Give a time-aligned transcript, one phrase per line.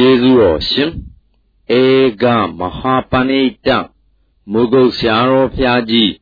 [0.00, 0.90] ကျေးဇူးတော်ရှင်
[1.80, 1.82] ဧ
[2.22, 2.24] က
[2.58, 3.68] မဟာပဏိတ
[4.52, 6.12] မုဂုတ်ဆရာတော်ဖျားကြီး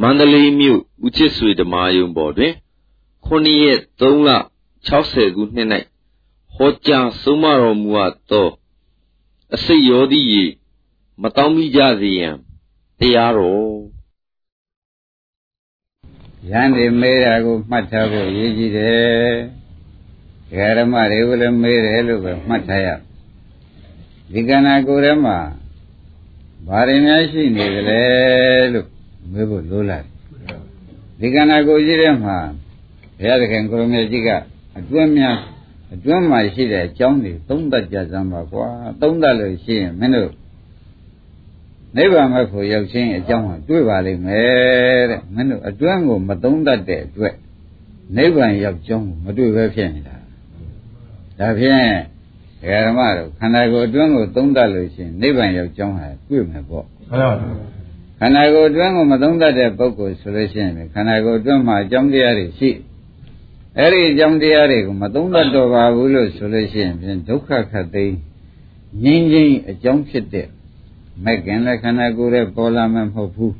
[0.00, 2.52] မန္တလေးမြို့ဦးချစ်ဆွေဓမ္မာယုံပေါ်တွင်
[3.26, 4.30] 9ရက်3လ
[4.88, 5.68] 60ခုနှစ်၌
[6.54, 8.48] ဟောကြားဆုံးမတော်မူအပ်သော
[9.54, 10.44] အစိတ်ရောသည့်ရေ
[11.22, 12.36] မတောင်းမိကြစေရန်
[12.98, 13.76] တရားတော်
[16.50, 19.36] ရန်ဒီမေးတာကိုမှတ်ထားဖို့ရည်ကြီးတယ်
[20.50, 22.88] ဒကာဓမ္မတွေကလည်းမေးတယ်လို့ပဲမှတ်ထားရ
[24.32, 25.36] ဒီကဏ္ဍကိုယ်ထဲမှာ
[26.66, 28.00] ဘာတွေများရှိနေကြလဲ
[28.72, 28.88] လို့
[29.32, 30.06] မေးဖို့လိုလာတယ်
[31.20, 32.36] ဒီကဏ္ဍကိုယ်ကြီးထဲမှာ
[33.18, 34.28] ဘုရားသခင်ကိုရမေကြီးက
[34.78, 35.38] အတွင်းများ
[35.94, 38.66] အတွင်းမှာရှိတဲ့အကြောင်းတွေသုံးသပ်ကြစမ်းပါကွာ
[39.00, 40.32] သုံးသပ်လို့ရှိရင်မင်းတို့
[41.96, 47.34] နိဗ္ဗာန်မဲ့ဖို့ရောက်ချင်းအကြောင်းဟာတွေ့ပါလိမ့်မယ်တဲ့မင်းတို့အတွင်းကိုမသုံးသပ်တဲ့အတွက်
[48.16, 50.16] နိဗ္ဗာန်ရောက်ကြောင်းကိုမတွေ့ပဲဖြစ်နေတာ
[51.38, 51.86] ဒါဖြင့်
[52.85, 57.47] ဓမ္မတို့ခန္ဓာကိုယ်အတွင်းကိုသုံးသပ်လို့ရှိရင်နိဗ္ဗာန်ရောက်ကြောင်းဟာတွေ့မယ်ပေါ့မှန်ပါပါ
[58.19, 62.69] ခန္ဓာကိုယ်အတွင်းကိုမသုံးသပ်တဲ့ပုဂ္ဂိုလ်ဆိုလို့ရှိရင်ခန္ဓာကိုယ်အတွင်းမှာအကြောင်းတရားတွေရှိ
[63.77, 68.05] အဲ့ဒီအကြောင်းတရားတွေကိုမသုံးသပ်တော့ပါဘူးလို့ဆိုလို့ရှိရင်ဖြင့်ဒုက္ခခတ်သိ
[69.03, 70.47] ငြင်းချင်းအကြောင်းဖြစ်တဲ့
[71.23, 73.55] မဲ့ခင်လည်းခန္ဓာကိုယ်ရဲ့ပေါ်လာမှမဟုတ်ဘူး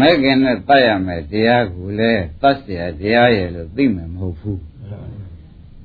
[0.00, 4.60] မဲ့ခင်နဲ့တတ်ရမယ်တရားကိုလည်းတတ်เสียတရားရဲ့လို့သိမှမဟုတ်ဘူး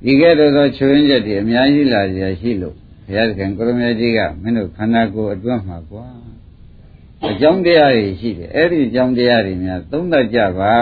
[0.03, 2.75] ဒီကဲ့သို့သောချွင်းချက်တွေအများကြီးလာကြရှိလို့
[3.07, 6.05] ဘုရားသခင်ကိုရမကြီးကမင်းတို့ခန္ဓာကိုယ်အတွင်းမှာကွာ
[7.29, 10.73] အကြောင်းတရားတွေရှိတယ်အဲ့ဒီအကြောင်းတရားတွေများသုံးသပ်ကြပါ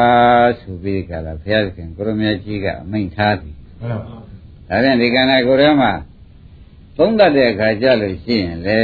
[0.59, 3.97] ဆိုပြီးကြလားဘုရားသခင်ကိုရမကြီးကအမိန့်ထားသည်မှန်ပါ
[4.69, 5.91] ဒါဖြင့်ဒီခန္ဓာကိုယ်ထဲမှာ
[6.97, 8.81] သုံးသပ်တဲ့အခါကျလို့ရှိရင်လေ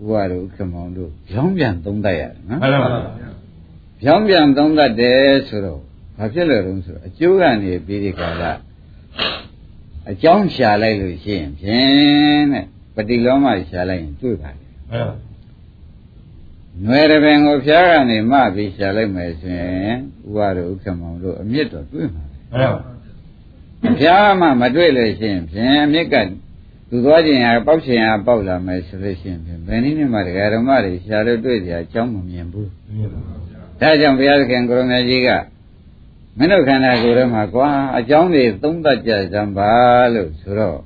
[0.00, 3.00] ဥပါတို့ခမောင်တို့ကြောင်းပြန်သုံးသပ်ရတယ်နော်မှန်ပါပါ
[4.02, 5.80] ကြောင်းပြန်သုံးသပ်တယ်ဆိုတော့
[6.18, 8.52] ဘာဖြစ်လို့လဲဆိုတော့အကျိုးကနေပြီးဒီကလာ
[10.10, 15.16] အကြောင်းရှာလိုက်လို့ရှိရင်ဖြင့်တဲ့ပฏิလောမရှာလိုက်ရင်တွေ့ပါလေမှန်ပါ
[16.84, 19.94] နွယ်ရပင်ကိုဖျားကနေမှပြီးရှာလိုက်မယ်ဆိုရင်
[20.26, 26.16] ဥပါတို့ဥက္ကမောင်တို့အမြင့်တော်တွေ့မှာမှန်ပါဖျားမှမတွေ့လို့ရှိရင်ဖြင့်အမြင့်က
[26.90, 33.46] သူသွားခြင်းဟာပေါက်ခြင်းဟာပေါက်လာမယ်ဆိုလို့ရှိရင်ဖြင့်ဘယ်နည်းနဲ့မှတရားဓမ္မတွေရှာလို့တွေ့ကြအကြောင်းမမြင်ဘူးမြင်ပါဘူး
[33.80, 35.30] ဒါကြောင့်ဘုရားသခင်ကိုရမကြီးက
[36.38, 39.72] မင်းတို့ခန္ဓာကိုယ်ထဲမှာကွာအကြောင်းတွေသုံးသပ်ကြစမ်းပါ
[40.14, 40.78] လို့ဆိုတော့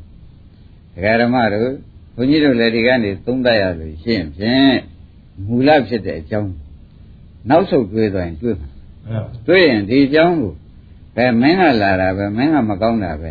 [0.94, 1.70] ဒကာဓမ္မတို့
[2.14, 4.76] ဘုန်းကြီးတို့လည်းဒီကနေသုံးသပ်ရလို့ရှင်းဖြင့်
[5.46, 6.52] မူလဖြစ်တဲ့အကြောင်း
[7.48, 8.68] နောက်ဆုတ်တွေးသွားရင်တွေးမှာ
[9.46, 10.54] တွေးရင်ဒီအကြောင်းကို
[11.16, 13.30] ဘယ်မင်းကလာတာပဲမင်းကမကောင်းတာပဲ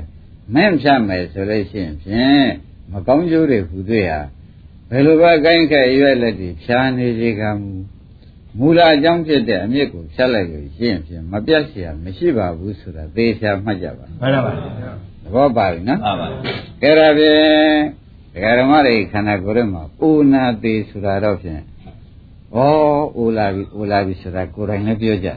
[0.53, 2.47] မင်းဖြတ်မယ်ဆိုလို့ရှိရင်ဖြင့်
[2.91, 4.22] မကောင်းကျိုးတွေဟူတွေ့ဟာ
[4.90, 7.72] ဘယ်လိုပဲကိုင်းခဲ့ရွက်လက်တွေဖြာနေစေကမူ
[8.59, 16.29] မူလအကြောင်းဖြစ်တဲ့အမြစ်ကိုဖြတ်လိုက်လို့ရှင်းဖြင့်မပြတ်เสียမရှိပါဘူးဆိုတာသေချာမှတ်ကြပါမှန်ပါပါသဘောပါပြီနော်မှန်ပါပါ
[16.83, 17.41] ကဲဒါဖြင့်
[18.35, 21.61] ဒကာဓမ္မတွေခန္ဓာကိုယ်ထဲမှာအိုနာသေးဆိုတာတော့ဖြင့်
[22.55, 22.59] ဩ
[23.17, 25.29] အိုလာပြီအိုလာပြီဆိုတာကိုယ်တိုင်လည်းပြောကြ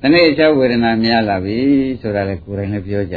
[0.00, 1.56] တနေ့အချဝေဒနာများလာပြီ
[2.00, 3.16] ဆိုတာလည်းကိုယ်တိုင်လည်းပြောကြ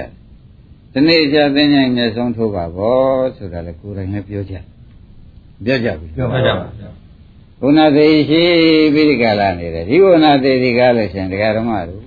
[0.93, 2.99] တနေ့အချသင်္ချိုင်းမျက်ဆုံးထိုးပါဘော
[3.37, 4.55] ဆိုတာလည်းကိုယ်တိုင်လည်းပြောကြ
[5.65, 6.65] ပြောကြပြီပြောပါကြပါ
[7.60, 8.42] ဘုနာသေးရှိ
[8.94, 12.02] ပြီးဒီကလာနေတယ်ဒီဘုနာသေးဒီကားလို့ရှင်တရားဓမ္မတို့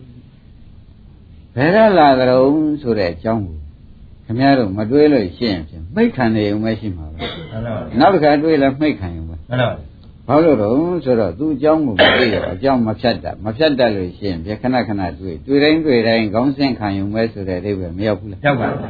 [1.55, 2.43] ဘယ်တော့လာကြုံ
[2.81, 3.57] ဆိုတဲ့အကြောင်းကို
[4.25, 7.19] ခင်ဗျားတို့မတွေးလို့ရှင်းဖြင့်မိတ်ခံနေုံပဲရှိမှာပဲ
[7.99, 9.35] နောက်တစ်ခါတွေးလဲမိတ်ခံရုံပဲ
[10.27, 10.73] ဘာလို့တော့
[11.05, 18.81] ဆိုတော့သူ့အကြောင်းကိုမသိတော့အကြောင်းမဖြတ်တတ်မဖြတ်တတ်လို့ရှင်းပြခဏခဏတွေးတွေးတိုင်းတွေးတိုင်းခေါင်းစဉ်ခံရုံပဲဆိုတဲ့အဓိပ္ပာယ်မရောက်ဘူးလားရောက်ပါဘူး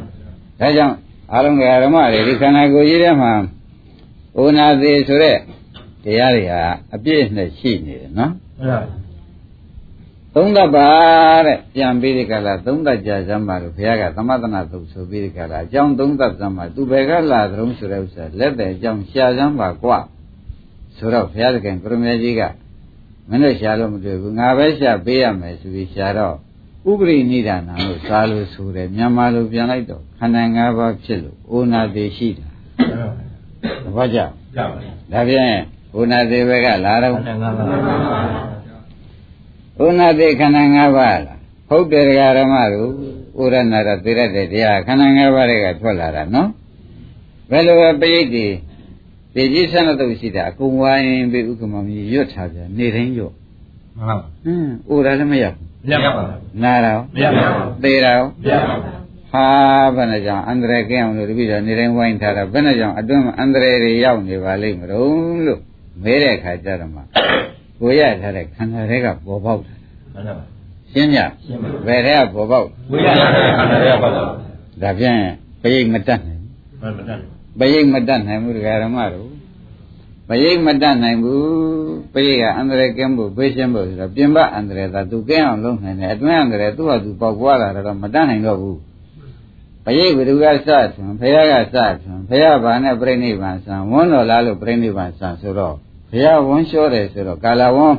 [0.59, 0.95] ဒါကြောင့်
[1.33, 3.33] အာလုံးကဓမ္မတွေဒီခန္ဓာကိုယ်ကြီးထဲမှာ
[4.39, 5.37] ဩနာသေးဆိုတဲ့
[6.03, 6.61] တရားတွေဟာ
[6.95, 8.79] အပြည့်နဲ့ရှိနေတယ်နော်မှန်ပါ
[10.35, 10.89] သုံးသပ်ပါ
[11.45, 19.97] တဲ့ပြန်ပြီးဒီကလာသုံးသပ်ကြစမ်းပါလို့ဘုရားကသမသနာသုတ်ဆိုပြီးဒီကလာအကြောင်းသုံးသပ်စမ်းပါသူဘယ်ကလာသလုံးဆိုတဲ့ဥစ္စာလက်တဲ့အကြောင်းရှာစမ်းပါကွာ
[20.97, 22.41] ဆိုတော့ဘုရားသခင်ကရမေကြီးက
[23.29, 26.35] မင်းတို့ရှာလို့မတွေ့ဘူးငါပဲရှာပေးရမယ်ဆိုပြီးရှာတော့
[26.89, 32.47] ဥပရိနိဒာနာလို့စာလို့ဆိုတယ်မြန်မာလိုပြန်လိုက်တော့ခန္ဓာ၅ပါးဖြစ်လို့အိုနာသေးရှိတာ
[33.95, 34.33] ဘာကြောင့်
[35.11, 35.59] ဒါဖြင့်
[35.93, 37.13] ဘုနာသေးဘက်ကလာတော့
[39.79, 41.37] ဘုနာသေးခန္ဓာ၅ပါးလား
[41.69, 42.05] ဟုတ်တယ်
[42.37, 42.89] ဓမ္မတို့
[43.39, 46.49] ဥရဏရသေရတဲ့တရားခန္ဓာ၅ပါးတွေကထွက်လာတာနော်
[47.49, 48.45] ဘယ်လိုပဲပိဋိတိ
[49.35, 53.33] ဒီကြီးဆန္ဒတုပ်ရှိတာအကုန်ဝိုင်းပြီးဥက္ကမကြီးရွတ်ထားပြန်နေတိုင်းရွတ်
[53.97, 58.81] မှန်ပါဟင်းဥရလည်းမရဘူးမရပါဘူးနာတော့မရပါဘူးသေတာရောမရပါဘူး
[59.31, 59.45] ဟာ
[59.95, 65.59] ဘယ်နဲ့ကြောင့်အန္တရာယ်ကင်းအောင်လို့တပည့်တော်နေတိုင်းဝိုင်းထားတာဘယ်နဲ့ကြောင့်အတွင်းမှာအန္တရာယ်တွေရောက်နေပါလိမ့်မလို့လို့
[66.03, 67.01] မဲတဲ့ခါကျတော့မှ
[67.79, 69.73] ကိုရထားတဲ့ခန္ဓာတွေကပေါ်ပေါက်တာ
[70.13, 70.45] မှန်ပါပါ
[70.91, 71.19] ရှင်းကြ
[71.85, 74.31] ဘယ်တဲ့ကပေါ်ပေါက်ဝိရထားတဲ့ခန္ဓာတွေကပေါ်ပေါက်
[74.81, 75.19] ဒါဖြင့်
[75.61, 76.41] ပိဋိမတတ်နိုင်
[76.81, 77.19] မှန်မတတ်
[77.59, 79.29] ပရိတ်မတတ်နိုင်ဘူးတရားဓမ္မတို့
[80.27, 81.43] ပရိတ်မတတ်နိုင်ဘူး
[82.13, 88.79] ပရိတ်ကအန္တရာယ်ကင်းဖို့ပေးရှင်းဖို့ဆိုတော့ပြင်ပအန္တရာယ်သာသူကင်းအောင်လုပ်နိုင်တယ်အတွင်းအန္တရာယ်သူ့ဟာသူပေါက်ပွားလာတော့မတတ်နိုင်တော့ဘူး
[89.85, 95.75] ပရိတ်ဘယ်သူကစထွန်းဘုရားကစထွန်းဘုရားဘာနဲ့ပြိဋိဘံဆံဝန်းတော်လားလို့ပြိဋိဘံဆံဆိုတော့
[96.11, 97.97] ဘုရားဝန်းလျှောတယ်ဆိုတော့ကာလဝန်း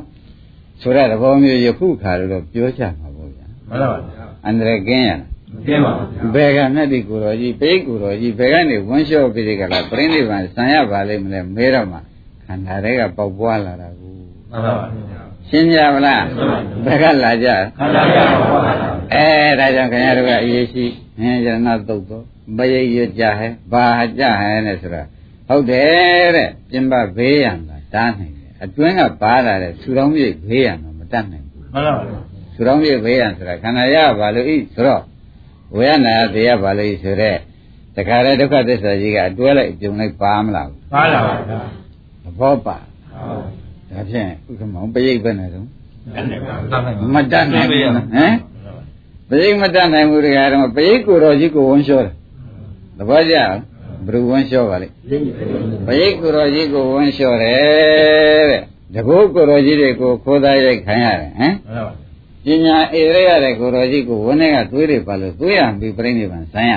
[0.81, 5.23] ဆိုတဲ့သဘောမျိုးယခုခါလို့ပြောကြမှာပေါ့ဗျာမှန်ပါဗျာအန္တရာယ်ကင်းရလား
[5.67, 5.93] ကင်းပါ
[6.35, 11.99] ဘယ်ကနဲ့ဒီကိုတော်ကြီးပိတ်ကိုတော်ကြီးဘယ်ကနေဝန်းလျှောပြီးဒီကလာပြိဋိဘံဆံရပါလိမ့်မလဲမဲတော့မှ
[12.45, 16.25] ခန္ဓာတွေကပေါက်ပွားလာတာကိုမှန်ပါဗျာရှင်းကြမလား
[16.85, 17.49] ဘယ်ကလာကြ
[17.79, 19.27] ခန္ဓာကပေါက်ပွားလာအဲ
[19.61, 20.85] ဒါကြောင့်ခင်ဗျားတို့ကအရေးရှိ
[21.19, 22.25] ဟင်းရဏသုတ်တော့
[22.57, 23.87] မရိပ်ရကြဟဲဘာ
[24.19, 25.03] ကြဟဲနဲ့ဆိုတာ
[25.49, 27.59] ဟုတ်တယ်တဲ့ပြင်ပဘေးရန်
[27.95, 32.21] တာတားနိုင်တယ်အတွင်းကပါလာတဲ့ဆူတော်မြစ်ဘေးရန်တော့မတတ်နိုင်ဘူးမှန်ပါပါ
[32.55, 35.03] ဆူတော်မြစ်ဘေးရန်ဆိုတာခန္ဓာရပါလို့ဤဆိုတော့
[35.77, 37.37] ဝေယနာတရားပါလို့ဤဆိုတဲ့
[37.97, 41.61] တခါတည်းဒုက္ခသစ္စာကြီးကအတွဲလိုက်ပြုံလိုက်ပါမလားပါလာပါဗျာ
[42.25, 42.77] သဘောပါ
[43.13, 43.43] ဟုတ်
[43.91, 45.67] ဒါဖြင့်ဥက္ကမောင်ပိဋိဘယ်နဲ့တော့
[47.15, 48.35] မတတ်နိုင်ဘူးဟမ်
[49.29, 52.15] ပရိမတတ်နိုင်ဘူးတရားတော့ပရိကိုတော်ကြီးကိုဝန်းလျှောတယ်
[52.99, 53.37] သဘောကျ
[54.07, 54.95] ဘယ်သူဝန်းလျှောပါလိမ့်
[55.87, 58.63] ပရိကိုတော်ကြီးကိုဝန်းလျှောတယ်တဲ့
[58.95, 61.55] တကုတ်ကိုတော်ကြီးတွေကိုခိုးသားရိုက်ခံရတယ်ဟမ်
[62.45, 66.73] ပညာအေရရတဲ့ကိုတော်ကြီးကိုဝန်းထဲကသွေးတွေပါလို့သွေးရပြီးပြိဋိဘံဆန်းရ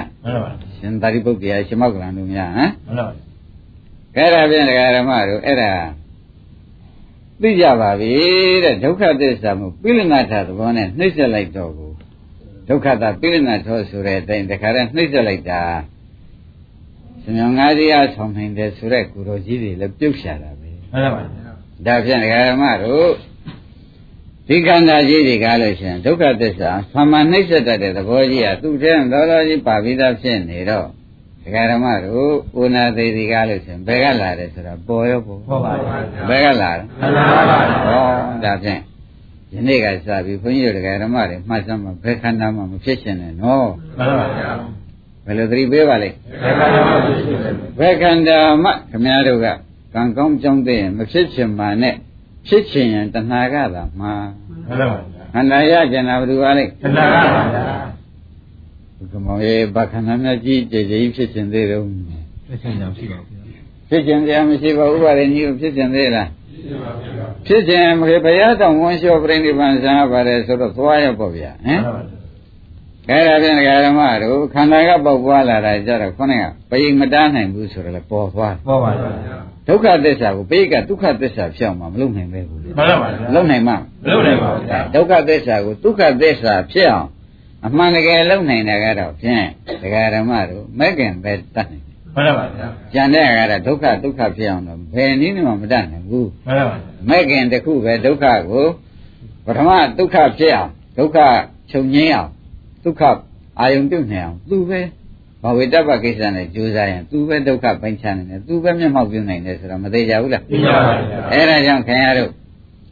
[0.78, 2.72] ရှင်သာရိပုတ္တရာရှင်မောက္ကလန်တို့များဟမ်
[4.16, 5.72] အဲ့ဒါဖြင့်ဒကာဓမ္မတို့အဲ့ဒါ
[7.42, 8.12] သိကြပါပြီ
[8.64, 11.92] တဲ့ဒုက္ခသစ္စာမှုပိလနာထသဘောနဲ့နှိမ့်ဆက်လိုက်တော့ကို
[12.68, 15.62] ဒုက္ခတာပိဋနာထောဆိုတဲ့အတိုင်းတခါတည်းနှိမ့်ဆက်လိုက်တာ
[17.24, 21.22] စမြောင်ငါးစီးအားဆောင်နိုင်တယ်ဆိုတဲ့ကိုတော်ကြီးတွေလည်းပြုတ်ရှာတာပဲမှန်ပါပါ
[21.86, 23.10] ဒါဖြင့်ဒကာရမတို့
[24.48, 30.88] ဒီကန္တာကြီးတွေကလို့ရှင်ဒုက္ခသစ္စာဆံမနှိမ့်ဆက်တတ်တဲ့သဘောကြီးကသူ့ထဲတော်တော်ကြီးပါပြီးသားဖြစ်နေတော့
[31.44, 32.32] ဒကာရမတို့
[32.62, 35.74] ဥနာသေးဒီကားလို့ရှင်ဘယ်ကလာတယ်ဆိုတာပေါ်ရောပေါ်ပေါ်ပါ
[36.30, 38.04] ဘယ်ကလာလဲမှန်ပါပါဟော
[38.44, 38.82] ဒါဖြင့်
[39.54, 44.52] ယနေ့ကစပြီးဘုန်းကြီးတို့ဓမ္မတွေမှတ်စမ်းမှာဘယ်ခန္ဓာမှမဖြစ်ရှင်နဲ့နော်မှန်ပါဗျာ
[45.26, 46.16] ဘယ်လိုသတိပေးပါလိမ့်
[47.80, 49.48] ဘယ်ခန္ဓာမှခမည်းတော်က
[49.94, 51.96] ကံကောင်းကြောင်းတဲ့မဖြစ်ချင်ပါနဲ့
[52.48, 54.14] ဖြစ်ချင်ရင်တဏှာကသာမှာ
[54.68, 55.00] မှန်ပါဗျာ
[55.34, 57.66] ခန္ဓာရကျင်တာဘယ်သူပါလိမ့်တဏှာကပါဗျာ
[58.98, 61.84] ဘုကမောင်ရဲ့ဘာခန္ဓာများကြီးကြည်ကြည်ဖြစ်ချင်သေးတော့
[62.48, 63.40] ဖြစ်ချင်ကြမရှိပါဘူး
[63.90, 66.28] ဖြစ်ချင်ကြမရှိပါဘူးဥပါရဏီကိုဖြစ်ချင်သေးလား
[67.48, 71.82] ဖြစ်ခြင်းမခေဘုရားတောင်ဝန်လျှောပြိဋိဘံဆံပါတယ်ဆိုတော့သွားရပေါ့ဗျာဟမ်
[73.10, 73.56] အဲ့ဒါဖြင့်
[73.86, 84.64] ဓမ္မတို့ခန္ဓာကပေါက်ပွားလာတာကြတော့ခေါင်းကပိမတားနိုင်ဘူးဆိုတော့လေပေါ်သွားပေါ်ပါဗျာဒုက္ခသစ္စာကိုပိကဒုက္ခသစ္စာဖြစ်အောင်မလုပ်နိုင်ပဲဘူးမှန်ပါပါလုပ်နိုင်မှာမလုပ်နိုင်ပါဘူး
[84.96, 87.10] ဒုက္ခသစ္စာကိုဒုက္ခသစ္စာဖြစ်အောင်
[87.66, 89.46] အမှန်တကယ်လုပ်နိုင်တာကတော့ဖြင့်
[89.82, 91.84] ဒကာဓမ္မတို့မဲ့ခင်ပဲတတ်နိုင်
[92.16, 96.78] မှန်ပါဗျာကျန်တဲ့ကတော့ဒုက္ခဒုက္ခဖြစ်အောင်တော့ဘယ်နည်းမှမတတ်နိုင်ဘူးမှန်ပါဗျာ
[97.10, 98.66] မဲ့ခင်တခုပဲဒုက္ခကို
[99.46, 101.18] ပထမဒုက္ခဖြစ်အောင်ဒုက္ခ
[101.72, 102.32] ချုပ်ငြိမ်းအောင်
[102.84, 103.02] ဒုက္ခ
[103.60, 104.82] အာယုံပြုတ်နေအောင်သူပဲ
[105.44, 112.32] ဘဝေတ္တပကိစ္စနဲ့ကြိုးစားရင်သူပဲဒုက္ခပိုင်းခြားနေတယ်သူပဲမျက်မှောက်ပြုနိုင်တယ်ဆိုတော့မသေးကြဘူးလားသိပါပါဗျာအဲ့ဒါကြောင့်ခင်ဗျားတို့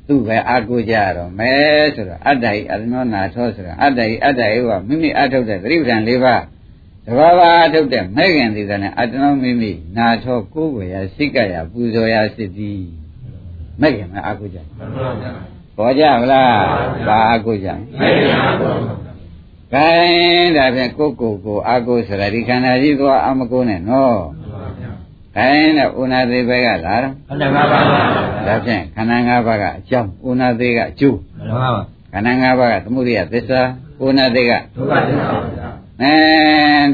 [0.07, 6.41] သူ့ပဲအာကိုကြရတော့မယ်ဆိုတော့အတ္တဟိအရဏောနာသောဆိုတော့အတ္တဟိအတ္တဟိကမိမိအထုတ်တဲ့သတိပဋ္ဌာန်၄ပါး
[7.05, 12.83] တဘာဝအထုတ်တဲ့မဲ့ခင်ဒီကနဲ့အတ္တနောမိမိနာထောကိုယ်ဝေယစိတ်ကရပူဇော်ရစစ်သည်
[13.81, 14.57] မဲ့ခင်မအာကိုကြ
[15.77, 16.53] ပေါ်ကြမလား
[17.07, 17.67] ဘာအာကိုကြ
[17.99, 18.73] မဲ့ခင်အာကို
[19.73, 19.89] ကဲ
[20.57, 24.19] ဒါဖြင့်ကိုယ်ကိုယ်ကိုအာကိုဆိုတာဒီခန္ဓာကြီးသွားအမကိုနဲ့နော်
[25.35, 27.79] ခိုင်းတဲ့ဥနာသေးပဲကလာတော့ခန္ဓာ၅ပါးပါ
[28.47, 31.81] ဒါဖြင့်ခန္ဓာ၅ပါးကအကြောင်းဥနာသေးကအကျိုးမှန်ပါပါ
[32.13, 33.61] ခန္ဓာ၅ပါးကသမုဒိယသစ္စာ
[34.05, 35.69] ဥနာသေးကဒုက္ခသစ္စာပါဗျာ
[36.01, 36.15] အဲ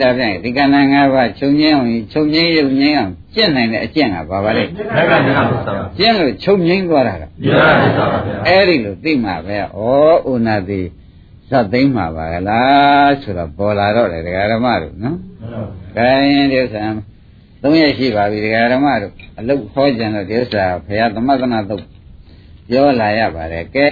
[0.01, 5.41] ဒါဖြင့်ဒီခန္ဓာ၅ပါးချုပ်ငင်းအောင်ချုပ်ငင်းရုပ်ငင်းအောင်ကျင့်နိုင်တဲ့အကျင့်ကဘာပါလဲဒုက္ခသစ္စာ
[5.77, 10.87] ပါကျင့်လို့ချုပ်ငင်းသွားတာကဒုက္ခသစ္စာပါဗျာအဲ့ဒီလိုသိမှာပဲဩဥနာသေး
[11.51, 15.17] သတ်သိမ့်မှာပါကလားဆိုတော့ပေါ်လာတော့လေဒကာဓမ္မတို့နော်။
[15.95, 16.83] ခိုင်းဒီဥစ္စာ
[17.61, 21.83] သုံးရရှိပါပြီဒကာဓမ္မတို့အလုတ်ဟောကြံတော့ဒီဥစ္စာဘုရားသမသနာတုတ်
[22.69, 23.85] ပြောလာရပါတယ်။ကဲ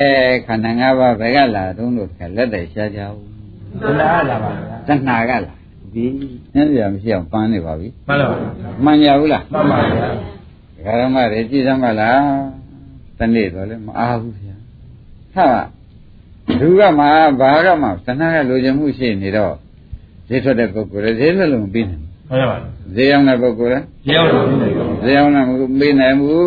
[0.46, 3.26] ခန္ဓာ၅ပါးဘယ်ကလာတုံးလို့လက်တည်းရှားကြဘူး။
[3.82, 5.54] တဏှာလာပါဗျာ။တဏှာကလာ
[5.94, 6.06] ဒီ
[6.56, 8.38] နည်းပြမရှိအောင်ပန်းနေပါပြီ။မှန်ပါပါ။
[8.86, 10.08] မှန်ကြဘူးလား။မှန်ပါဗျာ။
[10.76, 12.22] ဒကာဓမ္မတွေကြည်စမ်းပါလား။
[13.20, 14.56] တနေ့တော့လည်းမအားဘူးဗျာ။
[15.36, 15.48] ဟာ
[16.61, 17.05] လူကမှ
[17.40, 19.55] ဘာကမှသနာကလိုချင်မှုရှိနေတော့
[20.29, 26.40] ဈေးထွက်တဲ့ပုဂ္ဂိုလ်လည်းဈေးလွတ်လို့မပြီးနိုင်ဘူးဟုတ်ပါဘူးဈေးရောက်တဲ့ပုဂ္ဂိုလ်လည်းဈေးရောက်လို့ပြီးနိုင်ဘူးဈေးရောက်တာမပြီးနိုင်ဘူး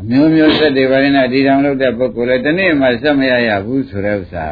[0.00, 4.46] အမျိုးမျိုးသက်တွေပါရင်ဒီတောင်လုပ်တဲ့ပုဂ္ဂိုလ်လည်းဒီနေ့မှဆက်မရရဘူးဆိုတဲ့ဥစ္စာ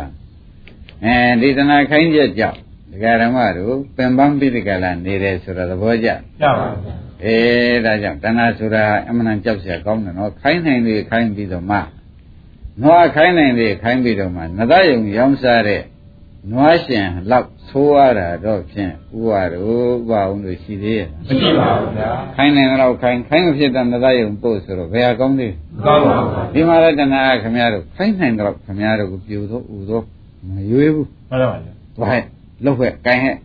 [1.04, 2.58] အဲဒီသနာခိုင်းချက်ကြောင့်
[2.92, 6.12] ဒကာဓမ္မတို့ပင်ပန်းပိဋကလာနေတယ်ဆိုတော့သဘောကျ ရ
[6.42, 11.78] ပါဗျာ အေးဒါကြောင့်တဏှာဆိုတာအမှန်တန်ကြောက်เสียကောင်းတယ်နော်ခိုင်းနိုင်လေခိုင်းပြီးတော့မှ
[12.83, 15.81] နွားခိုင်းနိုင်လေခိုင်းပြီးတော့မှနသယုံရောင်းစားတဲ့
[16.51, 30.03] နွားရှင်လောက်သိုးရတာတော့ဖြင့်ဥပါတို့ဥပါအောင်လို့ရှိသေးရဲ့မရှိပါဘူးဗျာခိုင်းနိုင်တော့ခိုင်းခိုင်းမဖြစ်တဲ့နသယုံပို့ဆိုတော့ဘယ်ဟာကောင်းသေးလဲမကောင်းပါဘူးဒီမှာလည်းတဏှာကခမည်းတော်ခိုင်းနိုင်တော့ခမည်းတော်ကိုပြူတော့ဥတော့
[30.47, 32.23] မရွေးဘူးမှန်ပါဗျာသွားဟဲ့
[32.63, 33.37] လှုပ်ဟဲ့ကိုင်းဟဲ့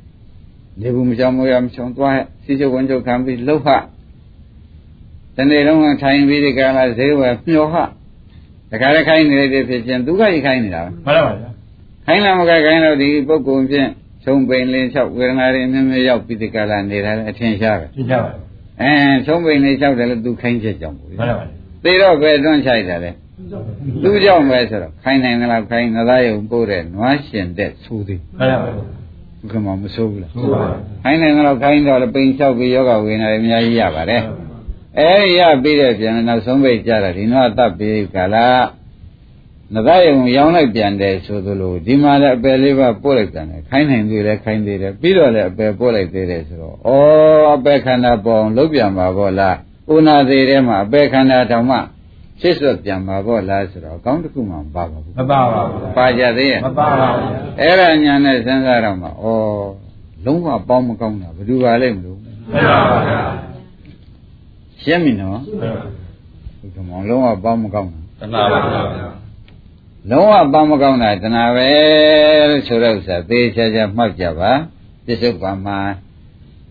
[0.81, 3.69] နေဘူးမချောင်းမရမချောင်းသွားဟဲ့စီချုပ်ဝန်ချုပ်ခံပြီးလှုပ်ဟ
[5.37, 7.75] တနေ့လုံးကထိုင်ပြီးဒီကလာဈေးဝယ်မျောဟ
[8.71, 11.51] တခါလည်းခိုင်းနေတဲ့ဖြစ်ချင်းဒုက္ခကြီးခိုင်းနေတာပဲမှန်ပါဗျာ
[12.07, 13.89] ခိုင်းလာမကခိုင်းတော့ဒီပုဂ္ဂိုလ်ဖြင့်
[14.25, 18.33] ချုံပိန်လင်းလျှောက်ဝေဒနာတွေအမျိုးမျိုးရောက်ပြီးဒီကလာနေတာလည်းအထင်ရှားပဲသိကြပါဗျာ
[18.81, 18.91] အဲ
[19.27, 21.47] ချုံပိန်လင်းလျှောက်တယ်လို့သူခိုင်းချက်ကြောင့်ပေါ့မှန်ပါဗျာ
[21.85, 23.11] သေတော့ပဲတွန်းချိုက်တာလေ
[24.03, 34.23] သူကြောင့်ပဲဆိုတော့ခိုင်းနိုင်တယ်လားခိုင်းနသားယုံပို့တဲ့နွားရှင်တဲ့သိုးသည်မှန်ပါဗျာဘုကမမဆိုးဘူးလားဟုတ်ပါဗျာခိုင်းနိုင်တော့ခိုင်းတော့လည်းပိန်လျှောက်ပြီးယောဂဝေဒနာတွေအများကြီးရပါတယ်
[34.99, 38.47] အဲဒီရပြီးတဲ့ပြန်နောက်ဆုံးပိတ်ကြတာဒီနွားတပ်ပြီးကလာ
[39.75, 46.77] နသားယုံရောင်းလိုက်ပြန်တယ်ဆိုသလိုဒီမှာလည်းအပယ်လေးပါပို့လိုက်ပြန်တယ်ခိုင်းနိုင်သေးတယ်ခိုင်းသေးတယ်ပြီးတော့လည်းအပယ်ပို့လိုက်သေးတယ်ဆိုတော့ဩ
[47.55, 49.57] အပယ်ခန္ဓာပေါ်အောင်လုပ်ပြန်ပါဘောလား
[49.95, 51.79] ဥနာသေးထဲမှာအပယ်ခန္ဓာတောင်မှ
[52.41, 59.11] ရှစ်ဆွတ်ပြန်ပါဘောလားဆိုတော့အကောင်းတစ်ခုမှမပါပါဘူးမပါပါဘူးဗျာပါကြသေးရဲ့မပါပါဘူးဗျာအဲ့ဒါညာနဲ့စဉ်းစားတော့မှဩ
[60.25, 63.21] လုံးဝပေါင်းမကောင်းတာဘယ်သူပါလိမ့်မလို့မှန်ပါဗျာ
[64.85, 65.71] ရှင်းပြီနော်မှန်ပါ
[66.61, 68.81] ဒီကမောင်လုံးဝပေါင်းမကောင်းတာတဏှာပါဗျာ
[70.11, 71.69] လုံးဝပေါင်းမကောင်းတာတဏှာပဲ
[72.51, 74.51] လို့ဆိုတဲ့ဥစ္စာသေချာချာမှတ်ကြပါ
[75.05, 75.79] ပြစ္ဆုတ်ပါမှာ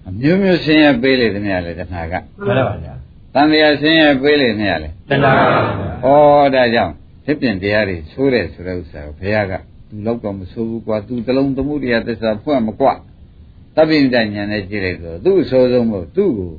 [0.08, 2.94] အမျိုးမျိုးဆင်းရဲပေးလေတမရလေတဏှာကမှန်ပါဗျာ
[3.34, 6.94] တန်တရားဆင်းရဲပေးလေနေရလေတဏှာပါဗျာဩဒါကြောင့်
[7.26, 9.54] ဖြစ်ပြင်တရားတွေဆိုးတယ်ဆိုတဲ့ဥစ္စာကိုဘုရားက
[9.90, 12.88] သူလောက်တော့မဆိုးဘူးကွာသူတလုံးသမှုတရားသစ္စာဖွင့်မကွ
[13.76, 16.52] တပိဋကညာနဲ့ကြည့်လိုက်တော့သူ့အဆိုးဆုံးမို့သူ့ကို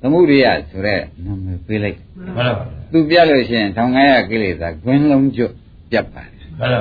[0.00, 2.50] သမှုတရားဆိုတဲ့နာမည်ပေးလိုက်မှန်ပါဗျာ
[2.92, 5.52] သူပြလို့ရှိရင်1500ကိလေသာဂွင်းလုံးကျွတ်
[5.90, 6.80] ပြတ်ပါတယ်မှန်ပါဗျာ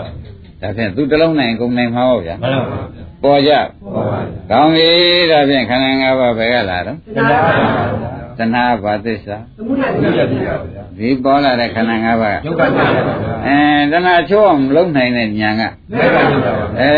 [0.62, 4.90] ဒါဖြင့်သူတစ်လုံးနိုင်ကုန်နိုင်မှာပေါ့ဗျာမှန်ပါဗျာပေါ်ကြဟုတ်ပါဗျာကောင်းပြီ
[5.32, 9.82] ဒါဖြင့်ခန္ဓာ၅ပါးဘယ်ကလာတော့တဏှာပါဗျာတဏှာဘာသစ္စာသမုဒ္ဒ
[10.18, 13.58] ရာသိပါဗျာဒီပေါ်လာတဲ့ခန္ဓာ၅ပါးကဒုက္ခသိပါဗျာအဲ
[13.92, 16.92] တဏှာချိုးအောင်မလုံးနိုင်တဲ့ဉာဏ်ကမေတ္တာသိပါဗျာအဲ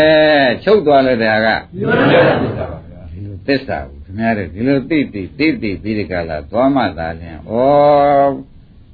[0.64, 1.60] ချုပ်သွားလို့တဲ့ကနိဗ္ဗာန်
[2.42, 7.52] သိပါဗျာဒီလိုသစ္စာကို ခင်ဗျားတို့ဒီလိုသိသိသိသိပြီးဒီကလာသွားမှသာလင်ဩ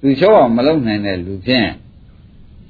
[0.00, 1.68] သူချောအောင်မလုံနိုင်တဲ့လူဖြင့်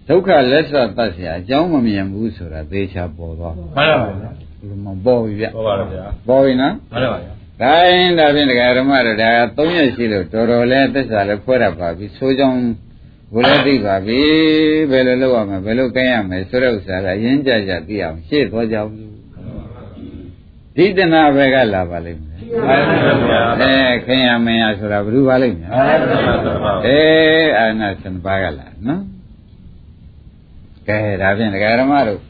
[0.08, 4.30] ဒုက္ခလက်ဆတ်ဆရာအကြောင်းမမြင်ဘူးဆိုတာသေချာပေါ်သွားမှန်ပါပါဗျာ
[4.68, 7.32] လူမပေါ်ပြီဗျပေါ်ပါဗျာပေါ်ပြီနော်မှန်ပါပါဗျာ
[7.62, 12.60] ဒါရင်ဒါဖြင့်ဒကာဓမ္မတို့ဒါ၃ရက်ရှိလို့တော်တော်လေးသစ္စာလည်းဖွဲ့ရပါပြီဆိုကြောင်း
[13.32, 14.20] ကိုယ်လည်းသိပါပြီ
[14.90, 18.90] ဘယ်လိုလုပ်ရမလဲဘယ်လိုကဲရမလဲဆိုတဲ့ဥစ္စာကရင်းကြကြသိအောင်ရှေ့သွားကြအောင်
[20.76, 22.33] ဒီတဏှာဘယ်ကလာပါလိမ့်မလဲ
[23.62, 23.72] အဲ
[24.06, 29.02] ခင်ရမင်းရဆိုတာဘယ်သူပါလိမ့်မယ်မှန်ပါဗျာအေးအာနာစံပါကလာနော်
[30.88, 32.20] ကဲဒါဖြင့်ဒကာဓမ္မတို့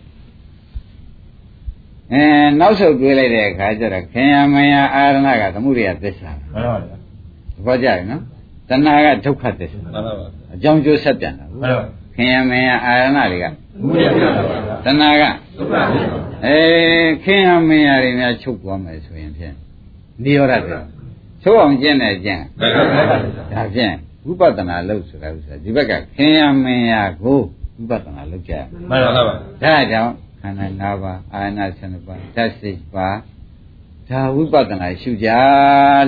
[2.12, 2.22] အဲ
[2.60, 6.96] နောက်ဆုတ်တွေးလိုက်တဲ့အခါကျတော့ခင်ယမယအာရဏကသမှုရိယသစ္စာမှန်ပါဗျာ
[7.56, 8.22] သဘောကျပြီနော်
[8.68, 11.82] တဏှာကဒုက္ခသစ္စာမှန်ပါဗျာအကြောင်းကျိုးဆက်ပြန်တာမှန်ပါဗျာ
[12.16, 13.46] ခင်ယမယအာရဏတွေက
[13.82, 15.24] ဘုရားပြပါဗျာတဏှာက
[15.58, 15.82] ဒုက္ခသိပါ
[16.46, 16.58] အဲ
[17.24, 19.54] ခင်ယမယတွေများချုပ်သွားမယ်ဆိုရင်ဖြင့်
[20.22, 20.82] နိရောဓတယ်
[21.42, 23.04] ချုပ်အောင်ကျင့်တယ်ကျင့်မှန်ပါဗျာ
[23.52, 23.94] ဒါဖြင့်
[24.26, 27.40] ဝိပဿနာလုပ်ဆိုတာဥစ္စာဒီဘက်ကခင်ယမင်ယကို
[27.76, 29.22] ဝိပဿနာလုပ်ကြရမယ်မှန်ပါဗျာ
[29.62, 33.16] ဒါကြောင့်ခန္ဓာ၅ပါးအာရဏ7ပါးဓာတ်7ပါး
[34.08, 35.28] ဒါဝိပဿနာရှုကြ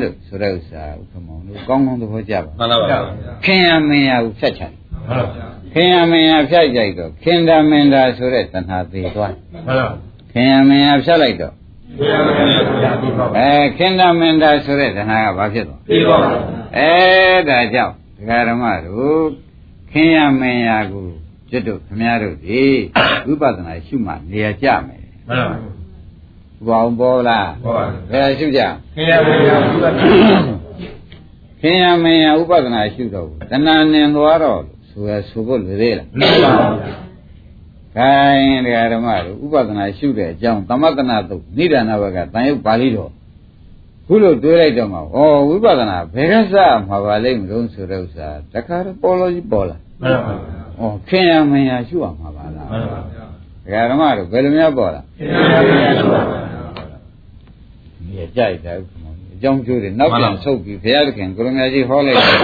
[0.00, 2.98] လို့ဆိုတဲ့ဥစ္စာဥက္ကမောင်တို့ကောင်းကောင်းသဘောကျပါမှန်ပါဗျာ
[3.44, 9.86] ခင်ယမင်ယကိုဖြတ်ချတယ်မှန်ပါဗျာခင်ယမင်ယဖြတ်ကြိုက်တော့ခင်ဒမင်ဒါဆိုတဲ့သဏ္ဍာသေးသွားမှန်ပါ
[10.32, 11.65] ခင်ယမင်ယဖြတ်လိုက်တော့ဘုရားပြပါဗျာ
[13.38, 16.38] အဲခင်ဒမင်ဒါဆိုတဲ့သဏ္ဍာကဘာဖြစ်သွားသိပါဗျာ
[16.76, 16.92] အဲ
[17.48, 19.22] ဒါကြောင့်ဒကာဓမ္မတို့
[19.90, 21.06] ခင်ရမင်ရာကို
[21.50, 22.62] ကျွတ်တို့ခမည်းတော်ဒီ
[23.26, 25.56] ဝိပဿနာရှုမှနေရာကြမယ်မှန်ပါ
[26.66, 28.60] ဘုအောင်ပေါ်လားဟုတ်ပါဘယ်ရှုကြ
[28.94, 29.92] ခင်ဗျာဘုရားဘုရား
[31.60, 37.05] ခင်ရမင်ရာဥပဒနာရှုတော့ဘူးတဏှာနင်သွားတော့ဆိုရဆိုဖို့လွယ်သေးလားမှန်ပါဗျာ
[37.96, 43.10] ခိုင်းဒကာဓမ္မတို့ဥပဒနာရှုတဲ့အကြောင်းသမတနာတုတ်နိဒာနဘကတန်ရုပ်ပါဠိတော်
[44.06, 45.02] ခုလို့တွေးလိုက်တော့မှဩ
[45.48, 46.54] ဝိပဿနာဘယ်ကစ
[46.88, 50.34] မှာပါလိမ့်မလို့ဆိုတဲ့ဥစ္စာတခါတော့ပေါ်လို့ကြီးပေါ်လာမှန်ပါ
[50.78, 53.24] ဗျာဩခင်ရမင်ရာရှုအောင်မှာပါလားမှန်ပါဗျာ
[53.64, 56.38] ဒကာဓမ္မတို့ဘယ်လိုများပေါ်လာခင်ဗျာဘုရားရှိပါဗျာ
[57.98, 62.36] ဒီကြိုက်တယ်ဥက္ကမောအကြောင်းကျိုးတွေနောက်ပြန်ဆုတ်ပြီးဘုရားသခင်ကိုရမကြီးဟောလိုက်တယ်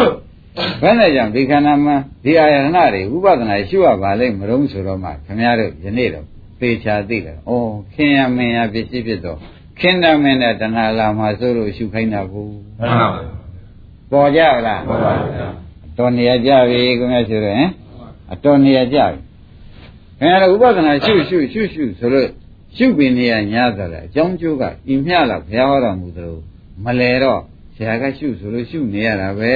[0.82, 7.50] ဘယ်နဲ့ကြောင့်ဒီခန္ဓာမှာဒီအာယတနာတွေဥပဒနာရှုရပါလိမ့်မလို့ဆိုတော့မှခင်ဗျားတို့ယနေ့တော့ကသေချာသိတယ်ဩ
[7.94, 9.38] ခင်ရမင်းရပစ္စည်းဖြစ်တော့
[9.78, 12.47] ခင်တမင်းနဲ့တဏှာလာမှာဆိုလို့ရှုခိုင်းတာကို
[12.78, 13.21] မှန်ပါပါ
[14.11, 15.47] ပေါ်ကြလားမှန်ပါဗျာ
[15.99, 17.68] တော်နေရကြပြီခင်ဗျာဆိုတော့ဟင်
[18.32, 19.18] အတော်နေရကြပြီ
[20.18, 22.28] ခင်ဗျားတို့ဥပဒနာရှုရှုရှုရှုဆိုလို့
[22.76, 26.37] ရှုပင်နေရညာဆိုတယ်အကြောင်းကျိုးကဤမျှလောက်ဘုရားဟောတော်မူသလို
[26.85, 27.51] မလဲတော့ဆ
[27.87, 29.55] ရာကရှုဆိုလို့ရှုနေရတာပဲ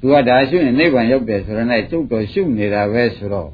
[0.00, 3.50] သူကဒါရှုရင်နိဗ္ဗာန်ရောက်တယ်ဆိုတော့လည်းကျုပ်တော်ရှုနေတာပဲဆိုတော့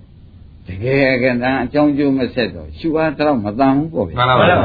[0.66, 4.56] တကယ်ကတမ်းအကြောင်းကျိုးမဆက်တော့ရှုအားတော့မတန်ဘူးပေါ့ဗျာမှန်ပါပါဗျာ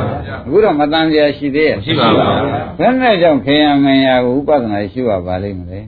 [0.46, 5.80] အခုတော့မတန်ကြရှိသေးရဲ့ရှိပါပါဗျာဘယ်နဲ့ကြောင့်ခေယမင်ယာကိုဥပဒနာရှုရပါလိမ့်မလဲ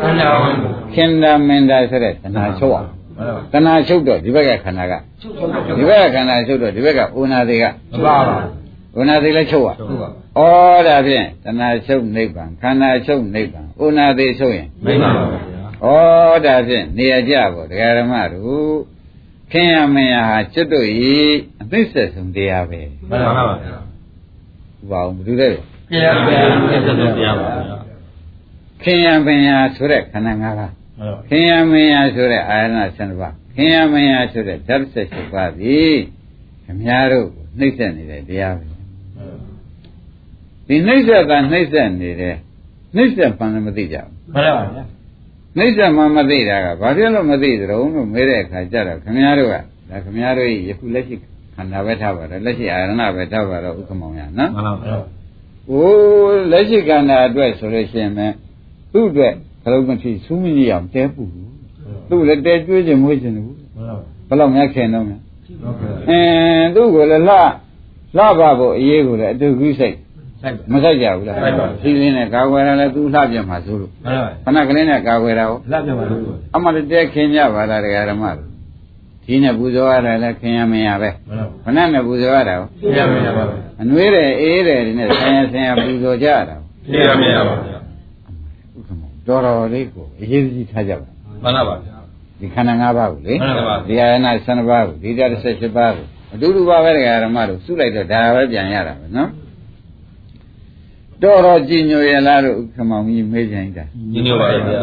[0.00, 0.48] မှန်ပါပါ
[0.94, 2.88] ခင်တာမင်တာဆိုတဲ့တဏှာချုပ်အောင်
[3.52, 4.92] မှန်ပါတဏှာချုပ်တော့ဒီဘက်ကခန္ဓာက
[5.76, 8.36] ဒီဘက်ကခန္ဓာချုပ်တော့ဒီဘက်ကဥနာသေးကမှန်ပါပါ
[8.98, 15.62] ဥနာသေးလည်းချုပ်ရဟုတ်ပါဩဒါဖြင့်တဏှာချုပ်နိဗ္ဗာန်ခန္ဓာချုပ်နိဗ္ဗာန်ဥနာသေးချုပ်ရင်မှန်ပါပါဗျာ
[16.34, 18.76] ဩဒါဖြင့်နေရာကြပေါ့ဒကာရမတို့
[19.52, 21.14] ခင်ယမင်ယာဟာကျွတ်တို့ဤ
[21.60, 23.76] အသိဆက်ဆုံးတရားပဲမှန်ပါပါဗျာ
[24.82, 25.48] ဥပါအောင်ဘယ်သူလဲ
[25.90, 27.76] ကျန်ပါဗျာဆက်ဆက်တရားပါဗျာ
[28.82, 35.94] ခင်ယမင်ယာဆိုတဲ့ခန္ဓာ၅ပါးမှန်ပါခင်ယမင်ယာဆိုတဲ့အာရဏ7ပါးခင်ယမင်ယာဆိုတဲ့ဓာတ်ဆက်7ပါးသည်
[36.64, 38.73] ခမည်းတော်ကိုနှိမ့်ဆက်နေတဲ့တရားပဲ
[40.68, 42.36] ဒီနှိမ့်ဆက်ကနှိမ့်ဆက်နေတယ်
[42.96, 44.84] နှိမ့်ဆက်ပန်လည်းမသိကြဘူးမှန်ပါဗျာ
[45.56, 49.54] နှိမ့်ဆက်မှမသိတာကဘာဖြစ်လို့မသိကြုံလို့မေးတဲ့အခါကျတော့ခမည်းတော်က
[49.90, 51.14] ဒါခမည်းတော်ကြီးယခုလက်ရှိ
[51.54, 54.96] ခန္ဓာပဲထားပါတော့လက်ရှိအာရဏပဲထားပါတော့ဥက္ကမောင်ရနော်မှန်ပါဗျာ။
[55.70, 58.26] အိုးလက်ရှိခန္ဓာအတွက်ဆိုလို့ရှိရင်ပဲ
[58.92, 61.48] သူ့အတွက်ခလုံးမထီစူးမကြီးအောင်တဲပူဘူး။
[62.08, 63.96] သူ့လည်းတဲကျွေးခြင်းမွေးခြင်းဘူးမှန်ပါ။
[64.28, 65.20] ဘယ်လောက်များခင်တော့များ
[65.62, 67.36] ဟုတ်ကဲ့။အင်းသူ့ကိုလည်းလှ
[68.16, 70.03] လှပါဖို့အရေးကိုလည်းအတူကူးစိတ်ဆိုင်
[70.72, 73.90] မဆိုင်ကြဘူးလားဆိုင်ပါ။ဒီလင်းနဲ့ကာကွယ်ရလဲသူလှပြမှာဆိုလို့
[74.44, 76.20] မှန်ပါခဏကလေးနဲ့ကာကွယ်တာကိုလက်ပြပါလို့
[76.54, 78.48] အမှန်တဲခင်ကြပါလားတရားဓမ္မတို့။
[79.24, 87.80] ဒီနဲ့ပူဇော်ရတယ်လည်းခင်ရမရပဲမှန်ပါ။ခဏနဲ့ပူဇော်ရတာကိုကျန်ပါပါဗျာအနွေးတယ်အေးတယ်ဒီနဲ့ဆင်းရဲဆင်းရဲပူဇော်ကြရတာကိုကျန်ပါပါဗျာ
[88.76, 91.08] ဥက္ကမောတော်တော်လေးကိုအရေးကြီးထားကြပါ
[91.42, 91.96] မှန်ပါပါဗျာ
[92.38, 94.16] ဒီခန္ဓာ၅ပါးကိုလေမှန်ပါပါဒီအာရဏ
[94.46, 99.28] 12ပါးကိုဒီတရား17ပါးကိုအတူတူပါပဲတရားဓမ္မတို့စုလိုက်တော့ဒါပဲပြန်ရတာပဲနော်
[101.22, 104.82] တော်တော်ကြည်ညိုရလားလို့ဥက္ကမောင်ကြီးမေးကြင်တာညီညွတ်ပါဗျာ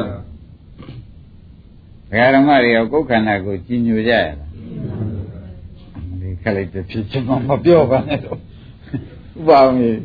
[2.10, 4.50] တရားဓမ္မတွေရောကိုယ်ခန္ဓာကိုကြည်ညိုကြရလား
[6.22, 9.98] ဒီခက်လိုက်တဲ့ဖြစ်ချင်မှမပြောပါနဲ့တော့ဥပအောင်ကြီး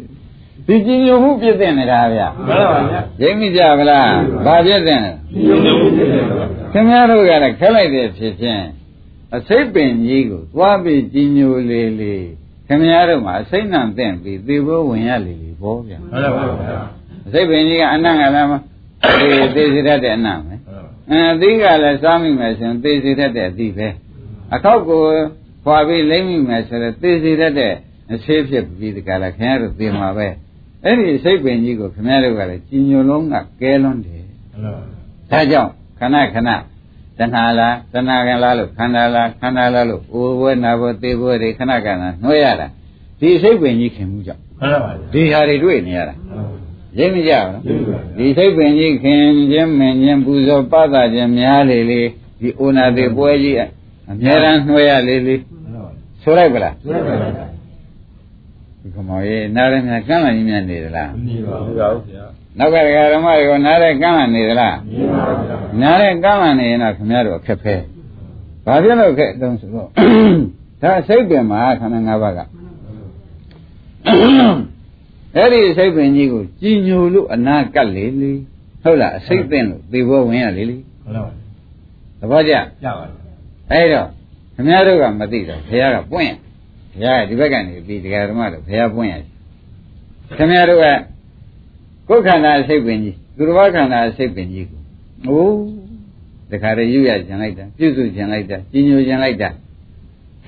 [0.66, 4.08] ဒီကြည်ညိုမှုပြည့်တဲ့နေတာဗျာမှန်ပါဗျာရိပ်မိကြဗလား
[4.46, 8.64] ဘာပြည့်တဲ့လဲညီညွတ်ပါဗျာခင်ဗျားတို့ကလည်းခက်လိုက်တဲ့ဖြစ်ချင်း
[9.36, 12.14] အစိတ်ပင်ကြီးကိုသွားပြီးကြီးညိုလေလေ
[12.66, 16.78] ခင်ဗျားတို့မှာအစိတ်နံသင့်ပြီးသေဘောဝင်ရလေလေဘောဗျာမှန်ပါဗျာ
[17.26, 18.54] အစိတ်ပင်ကြီးကအနံ့ကလည်းမ
[19.20, 20.54] သေသေစီတတ်တဲ့အနံ့ပဲ
[21.10, 23.88] အဲအသီးကလည်းစားမိမယ်ဆိုရင်သေစီတတ်တဲ့အသီးပဲ
[24.54, 25.02] အခောက်ကို
[25.64, 27.72] ခွာပြီးလိမ့်မိမယ်ဆိုရင်သေစီတတ်တဲ့
[28.12, 30.28] အဆေးဖြစ်ပြီးဒီကလာခင်ဗျားတို့သေမှာပဲ
[30.84, 34.24] အဲ့ဒီစိတ်ပင်ကြီးကိုခင်ဗျားတို့ကလည်းကြီးညိုလုံးကကဲလွန်းတယ်
[35.30, 36.50] ဒါကြောင့်ခဏခဏ
[37.18, 42.66] တဏှာလားတဏှာကလားလို့ခန္ဓာလားခန္ဓာလားလို့အိုးဘွဲနာဘွဲသေဘွဲတွေခဏခဏနှွှဲရတာ
[43.20, 46.14] ဒီစိတ်ပင်ကြီးခင်မှုကြောင့်မှန်ပါဗျာဒီဟာတွေတွေ့နေရတာ
[46.98, 47.32] ရိပ်မကြ
[47.64, 49.20] ဘူးရိပ်ပါဒီစိတ်ပင်ကြီးခင်
[49.52, 52.00] ခြင်းမင်ခြင်းပူဇော်ပသခြင်းများလေလေ
[52.40, 53.56] ဒီအိုနာသေးပွဲကြီး
[54.10, 55.34] အများရန်နှွှဲရလေလေ
[56.22, 57.46] ဆိုလိုက်ပလားမှန်ပါဗျာ
[58.80, 62.24] ဒီကမောရေနားရမြကမ်းလာကြီးများနေသလားညီပါဗျာဗျာ
[62.58, 62.76] နောက်က
[63.14, 67.74] ဓမ္မတွေကနားရကမ်းလာနေသလားညီပါဗျာနားတဲ့ကမ်းလာနေရင်တော့ခင်ဗျားတို့အခက်ဖဲ
[68.64, 69.88] ဘာဖြစ်လို့ခက်တုံးဆိုတော့
[70.82, 72.40] ဒါစိတ်ပင်မှာခန္ဓာ၅ပါးက
[75.36, 78.32] အဲ့ဒီစိတ်ပင်ကြီးကိုကြည်ညိုလို့အနာကပ်လေလေ
[78.82, 81.30] ဟုတ်လားအစိတ်ပင်လို့သေဘောဝင်ရလေလေမှန်ပါ
[82.20, 82.52] သဘောကျ
[82.84, 83.06] ရပါ
[83.72, 84.08] အဲ့တော့
[84.54, 86.32] ခင်ဗျားတို့ကမသိတော့ဘုရားကပွင့်
[86.94, 89.16] ဘုရားကဒီဘက်ကနေပြီးတရားဓမ္မတို့ဘုရားပွင့်ရ
[90.36, 90.86] ခင်ဗျားတို့က
[92.08, 94.80] ကိုယ်ခန္ဓာစိတ်ပင်ကြီးသူတော်ဘာခန္ဓာစိတ်ပင်ကြီးကို
[95.28, 95.58] အိုး
[96.50, 99.48] တခါတည်းယူရကျင်လိုက်တာပြုစုကျင်လိုက်တာကြီးညိုကျင်လိုက်တာ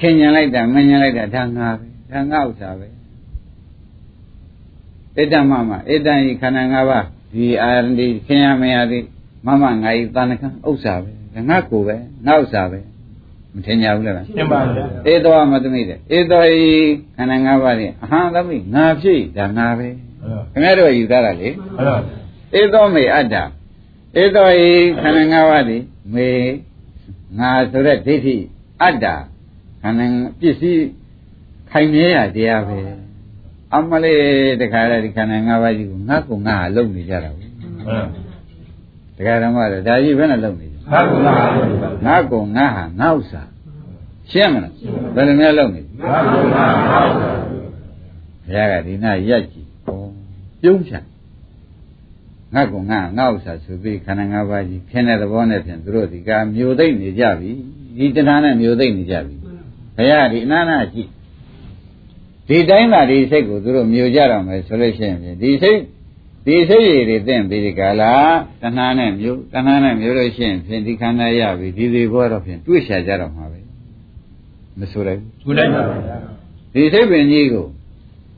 [0.00, 2.88] ခင်ကျင်လိုက်တာမင်ကျင်လိုက်တာဒါငါပဲဒါငါဥစ္စာပဲ
[5.16, 9.04] ဣတ္တမမဣတ္တဤခန္ဓာ၅ပါးဒီအာရဏီခင်ရမရသည်
[9.46, 12.78] မမငါဤတဏ္ဍကံဥစ္စာပဲဒါငါကိုယ်ပဲငါဥစ္စာပဲ
[13.54, 16.60] မထင်ကြဘူးလားဗျရှင်းပါဗျာဧသောမသမိတဲ့ဧသောဤ
[17.16, 19.88] ခန္ဓာ၅ပါးနဲ့အဟံသမိငါဖြစ်ဒါငါပဲ
[20.52, 21.96] ခင်ဗျားတို့ယူသားတာလေမှန်ပါ
[22.60, 23.36] ဧသောမေအတ္တ
[24.22, 24.68] ဧသောဤ
[25.00, 25.76] ခန္ဓာ၅ပါးဒီ
[26.14, 26.28] မေ
[27.38, 28.36] ငါဆိုတဲ့ဒိဋ္ဌိ
[28.82, 29.06] အတ္တ
[29.82, 30.06] ခန္ဓာ
[30.40, 30.86] ပစ္စည်း
[31.70, 32.78] ခိုင်မြဲရတရားပဲ
[33.74, 38.06] အမလေးတခါတည်းဒီခန္ဓာ၅ပါးကြီးကိုငါ့ကိုငါ့ဟာလုံနေကြတာဘူးမှန်
[39.16, 41.32] တခါတည်းမှတော့ဒါကြီးဘယ်နဲ့လုံနေကြပါဗျာ
[42.06, 43.42] ငါ့ကိုငါ့ဟာငါ့ဥစ္စာ
[44.30, 44.72] ရှင်းမလား
[45.14, 47.30] ဘယ်လိုများလုပ်နေငါကုဏငါဥစ္စာ
[48.44, 49.57] ဘုရားကဒီနာရက်ကြ
[50.66, 50.98] ည့်ဩပြုံးချံ
[52.54, 57.50] ငါကငါငါဥစ္စာဆိုပြီးခန္ဓာ၅ပါးကြီးခင်းတဲ့သဘောနဲ့ဖြင့်သူတို့ဒီကမျိုးသိမ့်နေကြပြီ
[57.96, 59.34] ဒီတဏှာနဲ့မျိုးသိမ့်နေကြပြီ
[59.96, 61.08] ဘုရားဒီအနာနာကြည့်
[62.48, 65.78] ဒီတိုင်းသာဒီစိတ်ကိုသူတို့မျိုးကြတော့မယ်ဆိုလို့ရှိရင်ဖြင့်ဒီစိတ်
[66.46, 68.14] ဒီစိတ်ရည်တွေသင်ပြီးဒီကလာ
[68.62, 73.60] တဏှာနဲ့မျိုးတဏှာနဲ့မျိုးလို့ရှိရင်ဖြင့်ဒီခန္ဓာရပြီဒီဒီဘောတော့ဖြင့်တွေ့ရှာကြတော့မှာပဲ
[74.78, 76.16] မဆိုလိုက်ဘူးကုလိုက်ပါဗျာ
[76.74, 77.66] ဒီစိတ်ပင်ကြီးကို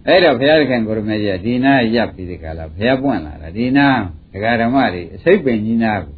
[0.08, 3.88] အဲ့တော့ဘုရားသခင်ကိုရမေကြီးကဒီနာရပ်ပြီးဒီကလာဘုရားပွင့်လာတာဒီနာ
[4.32, 6.14] ဒကာဓမ္မတွေအစိတ်ပင်ကြီးနာကို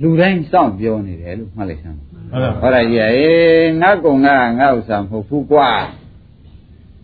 [0.00, 5.70] လူတိုင်းစောင့်ပြောနေတယ်လို့မှတ်လိုက်စမ်းဟုတ်ပါဟောရကြီးကအေးငါကုံငါငါဥစ္စာမဟုတ်ဘူးကွာ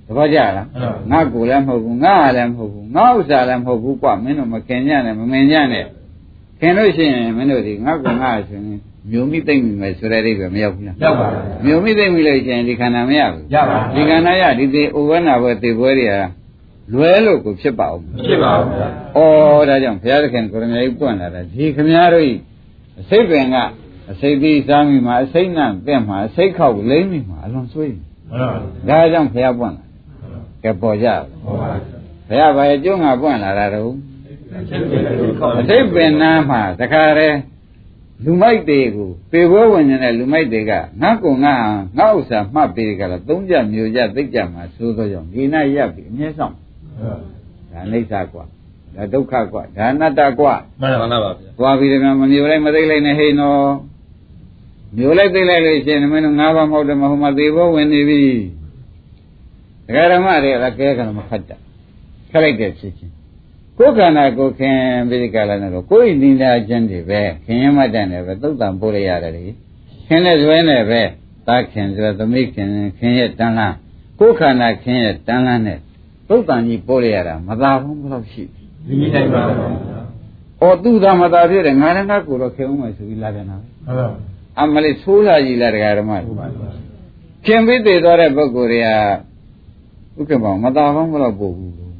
[0.06, 0.66] သဘောကျလား
[1.11, 5.85] ငါကိုလည်းမဟုတ်ဘူးငါလည်းမဟုတ်ဘူးငါဥစ္စာလည်းမဟုတ်ဘူးကွာမင်းတို့မခင်ညနဲ့မမင်ညနဲ့
[6.61, 16.14] ခင်လို့ရှိရင်မင်းတို့ဒီငါကုံငါဆိုရင် မျိုးမိသိမ့်မိမယ်ဆိုတဲ့အိဗယ်မရောက်ဘူးလားရောက်ပါဗျာမျိုးမိသိမ့်မိလို့ရှိရင်ဒီခန္ဓာမရဘူးရပါဒီကဏ္ဍရဒီသေးဥဝနာဘွယ်သေပွဲတွေက
[16.92, 19.20] လွဲလို့ကိုဖြစ်ပါဦးဖြစ်ပါဘူးဗျာ။ဩ
[19.68, 22.32] ဒါကြောင့်ဘုရားသခင်ကိုရမေကြီးပွင့်လာတာဒီခမည်းတော်ဤ
[23.00, 23.56] အစိတ်ပင်က
[24.10, 29.84] အစိတ်သီးစားမိမှာအစိတ်နံတဲ့မှာအစိတ်ခောက်လိမ့်မိမှာအလွန်ဆွေးဟုတ်ပါဘူး။ဒါကြောင့်ဘုရားပွင့်လာ။
[30.64, 31.82] ကဲပေါ်ကြတယ်ဟုတ်ပါဘူး။
[32.28, 33.92] ဘုရားဘာရဲ့ကျုံးကပွင့်လာတာတော့
[34.68, 37.36] ဖြစ်ဖြစ်လို့ခေါ်အစိတ်ပင်နာမှာတခါတည်း
[38.24, 41.54] လူမိုက်တွေကိုပေပွဲဝင်နေတဲ့လူမိုက်တွေကငါကုံငါ
[41.98, 48.44] ငါဥစ္စာမှတ်ပေးကြတော့သုံးကြမျိုးကြသိကြမှာသိုးသောကြောင့်ဒီနာရပ်ပြီးအမြဲဆောင်ဒါအိဋ္ဌကွာ
[48.96, 53.64] ဒါဒုက္ခကွာဒါအနတ္တကွာမှန်ပါပါဗျာသွားပြီးတော့မမျိုးလိုက်မသိလိုက်နဲ့ဟိနော်
[54.96, 58.22] မျိုးလိုက်သိလိုက်လို့ရှိရင်မင်းတို့ငါးပါးမဟုတ်တယ်မဟုတ်မှသေဘောဝင်နေပြီ
[59.87, 61.56] ဒကာဓမ္မတွေကလည်းကဲကလည်းမခတ်တာ
[62.30, 63.14] ခက်လိုက်တဲ့ဖြစ်ချင်း
[63.82, 69.44] ကိုယ်ခန္ဓာကိုယ်ခင်ပြီးဒီကလာနဲ့တော့ကိုယ်ဤနိဒာချင်းတွေပဲခင်ရမတန်တယ်ပဲသုတ်တံပို့လိုက်ရတယ်လေ
[70.06, 71.02] ခင်တဲ့ဇွဲနဲ့ပဲ
[71.46, 73.74] သာခင်ဆိုတော့သမိခင်ခင်ရဲ့တန်လား
[74.20, 75.78] ကိုယ်ခန္ဓာခင်ရဲ့တန်လားနဲ့
[76.28, 80.00] သုတ်တံကြီးပို့လိုက်ရတာမသာဘူးဘယ်လောက်ရှိပြီဒီနည်းတိုင်းပါဗျာ။
[80.62, 84.18] အော်သူသာမသာဖြစ်တယ်ငါလည်းငါကိုယ်တော့ခင်အောင်မယ်ဆိုပြီးလာပြန်တာပဲဟုတ်ပါဘူး။
[84.60, 86.70] အမလေးဆိုးလာကြီးလားတရားဓမ္မဟုတ်ပါဘူး။
[87.46, 88.88] ခင်ပြီးသေးသွားတဲ့ပုဂ္ဂိုလ်တွေက
[90.18, 91.92] ဥက္ကမောင်မသာကောင်းဘယ်တော့ပို့ဘူးလို့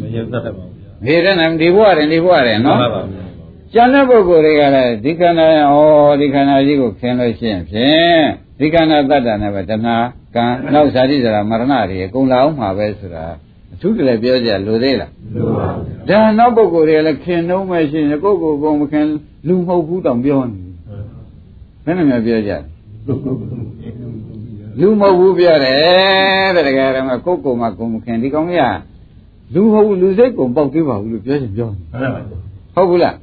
[0.00, 3.24] မယုံတတ်ပါဘူးဗျာ။ နေတယ်နဲ့ဒီဘဝတယ်ဒီဘဝတယ်နော်မှန်ပါဗျာ။
[3.72, 5.76] ကျန်တဲ့ပုဂ္ဂိုလ်တွေကလည်းဒီခန္ဓာဩ
[6.20, 8.22] ဒီခန္ဓာကြီးကိုခင်လို့ရှိရင်ဖြင့်
[8.58, 9.96] ဒီခန္ဓာတတ္တနဲ့ပဲတဏှာ
[10.34, 13.24] ကံနောက်ဇာတိဇရာမရဏတွေအကုန်လာအောင်မှာပဲဆိုတာ
[13.72, 15.66] အထူးတလည်းပြောကြလိုသေးလားလို့ပါ
[16.08, 19.06] ဗျာဒါနောက်ပုဂ္ဂိုလ်တွေကလည်းခင်တော့မှရှိရင်ကိုယ့်ကိုယ်ကိုယ်မခင်
[19.48, 20.58] လူမဟုတ်ဘူးတောင်ပြောနေ
[21.84, 22.58] တယ်ဘယ်နဲ့များပြောကြလဲ
[24.80, 28.97] လူမဟုတ်ဘူးပြောတယ်တဲ့တကယ်တော့ကိုယ့်ကိုယ်မှကိုယ်မခင်ဒီကောင်ကြီးက
[29.54, 32.38] လူမဟုတ်ဘူးလူစိတ်ကိုပေါက်သေးပါဘူးလို့ပြောရင်ပြောနေဟုတ်ပါဘူး
[32.74, 33.16] ဟုတ်ဘူးလား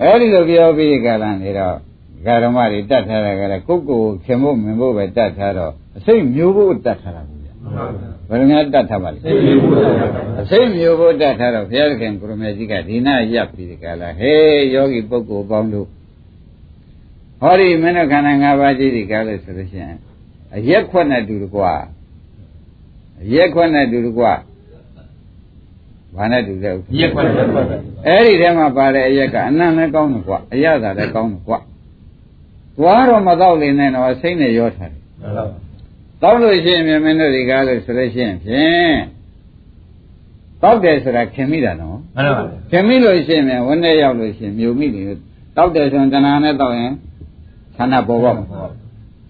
[0.00, 1.76] အဲ့ဒီလိုပြောပြီးကြလာနေတော့
[2.24, 9.96] ဂရမတွေတတ်ထားတာကလည်းကိုယ့်ကိုယ်ခင်ဖို့မင်ဖို့ပဲတတ်ထားတော့အစိတ်မျိုးဖို့တတ်ထားတာဘူးဗျဟုတ်ပါဘူးဘယ်လိုများတတ်ထားပါလဲသိပြီဘုရား
[10.40, 15.86] အစိတ်မျိုးဖို့တတ်ထားတော့ဘုရားခင်ကိုရမေကြီးကဒီနာရပ်ပြီးကြလာဟေးယောဂီပုဂ္ဂိုလ်ပေါင်းတို့
[17.40, 19.98] ဟောဒီမင်းတို့ခန္ဓာ၅ပါးကြီးဒီကားလို့ဆိုလို့ရှိရင်
[20.56, 21.72] အရက်ခွက်နဲ့တူတကွာ
[23.22, 24.32] အရက်ခွက်နဲ့တူတကွာ
[26.16, 31.58] ဘာနဲ့တူလဲဥက္ကဋ္ဌရက်ခွက်ရက်ခွက်ပဲအဲ့ဒီထဲမှာပါတဲ့အရက်ကအနံ့လည်းကောင်းတယ်ကွာအရသာလည်းကောင်းတယ်ကွာ
[32.76, 35.64] သွားတော့မတော့လေနဲ့တော့စိတ်နဲ့ရောထားတယ်ဟုတ်ပါဘူး
[36.22, 38.96] တောက်လို့ရှိရင်မြင်မင်းတို့ဒီကားလို့ဆိုလို့ရှိရင်ဖြင့်
[40.62, 45.04] တောက်တယ်ဆိုတာခင်မိတာနော်မှန်ပါဘူးခင်မိလို့ရှိရင်မြင်ဝန်းထဲရောက်လို့ရှိရင်မြုံမိတယ်
[45.56, 46.92] တောက်တယ်ဆိုရင်တဏှာနဲ့တောက်ရင်
[47.76, 48.44] ခန္ဓာပေါ်ပါမှာ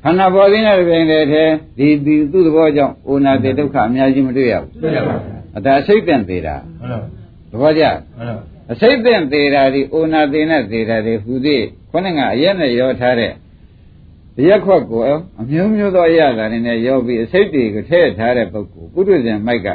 [0.02, 1.42] ခန္ဓာပေါ်ခြင်းနဲ့ပြင်တဲ့ထဲ
[1.78, 7.10] ဒီဒီသူ့သဘောကြောင့်အိုနာတေဒုက္ခအများကြီးမတွေ့ရဘူးသိရပါဘူး အဒါစိတ်တန့်သေးတာဟုတ်ပါဘူး
[7.50, 13.32] သဘောကျဟုတ်ပါဘူးအစိတ်တန့်သေးတာဒီအိုနာတေနဲ့သေးတာဒီဟူသည်ခေါင်းကအရက်နဲ့ရောထားတဲ့
[14.46, 15.02] ရက်ခွက်ကို
[15.40, 19.68] အမျိုးမျိုးသောအရာတွေနဲ့ရောပြီးအစိတ်တွေကိုထည့်ထားတဲ့ပုဂ္ဂိုလ်ပုထုဇဉ်မိုက်က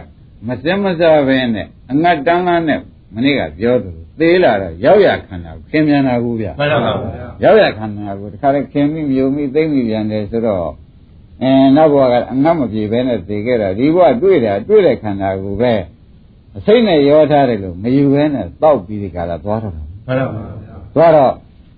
[0.47, 2.79] မစင်မစားပဲနဲ့အငတ်တန်းလန်းနဲ့
[3.15, 7.11] မနေ့ကပြောသလိုသေးလာတော့ရောက်ရခန္ဓာကိုခင်ပြန်တာကူဗျမှန်ပါဘူး
[7.43, 10.71] ရောက်ရခန္ဓာကိုတခါလေခင်မိမြုံမိသိမ့်မိပြန်တယ်ဆိုတော့
[11.41, 15.73] အဲနောက်ဘဝကအငတ်မပြေပဲနဲ့သိခဲ့တာဒီဘဝတွေ့တာတွေ့တဲ့ခန္ဓာကိုပဲ
[16.57, 21.33] အစိတ်နဲ့ရောထားတယ်လို့မယူဘဲနဲ့တောက်ပြီးဒီကလာသွားတော့တာမှန်ပါဘူးသွားတော့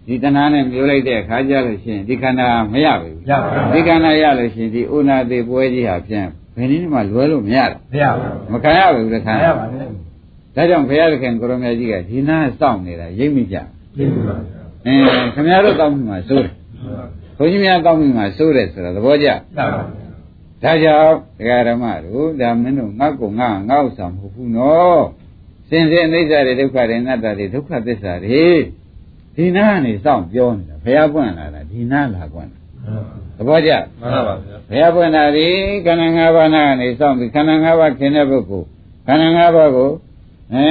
[0.08, 13.58] ဒီတဏှာနဲ့မျိုးလိုက်တဲ့အခါကျလို့ရှိရင်ဒီခန္ဓာမရဘူးရပါဘူးဒီခန္ဓာရလို့ရှိရင်ဒီဥနာသေးပွဲကြီးဟာဖြင့်ဘယ်နည်းမှလွယ်လို့မရတော့မရပါဘူးမခံရဘူးတခါမရပါဘူးဒါကြောင့်ဘုရားသခင်ကိုရမကြီးကဒီနာစောင့်နေတာရိပ်မိကြ
[13.96, 16.54] သိပြီပါဗျာအင်းခင်ဗျားတို့တောင်းမိမှာစိုးတယ်
[17.42, 19.82] ဘုန်းကြီးများတောင်းမိမှာစိုးတယ်ဆိုတာသဘောကျသာပါ
[20.64, 25.04] ဒါကြောင့်ဒကာဓမ္မတို့ဒါမင်းတို့ငါ့ကိုငါငါ့ဥစ္စာမဟုတ်ဘူးနော်
[25.70, 28.46] စင်စစ်အိဋ္ဌာတွေဒုက္ခတွေအနတ္တတွေဒုက္ခသစ္စာတွေ
[29.36, 32.60] ဒီနာကနေစောင့်ပြောနေတာဘုရားပွင့်လာတာဒီနာလာပွင့်လာ
[33.38, 35.48] သဘောကျမှန်ပါပါဗျာဘုရားပွင့်တာဒီ
[35.86, 38.68] ခန္ဓာ၅ပါးနာကနေစောင့်ပြီးခန္ဓာ၅ပါးခင်တဲ့ပုဂ္ဂိုလ်
[39.08, 39.92] ခန္ဓာ၅ပါးကို
[40.54, 40.66] အဲ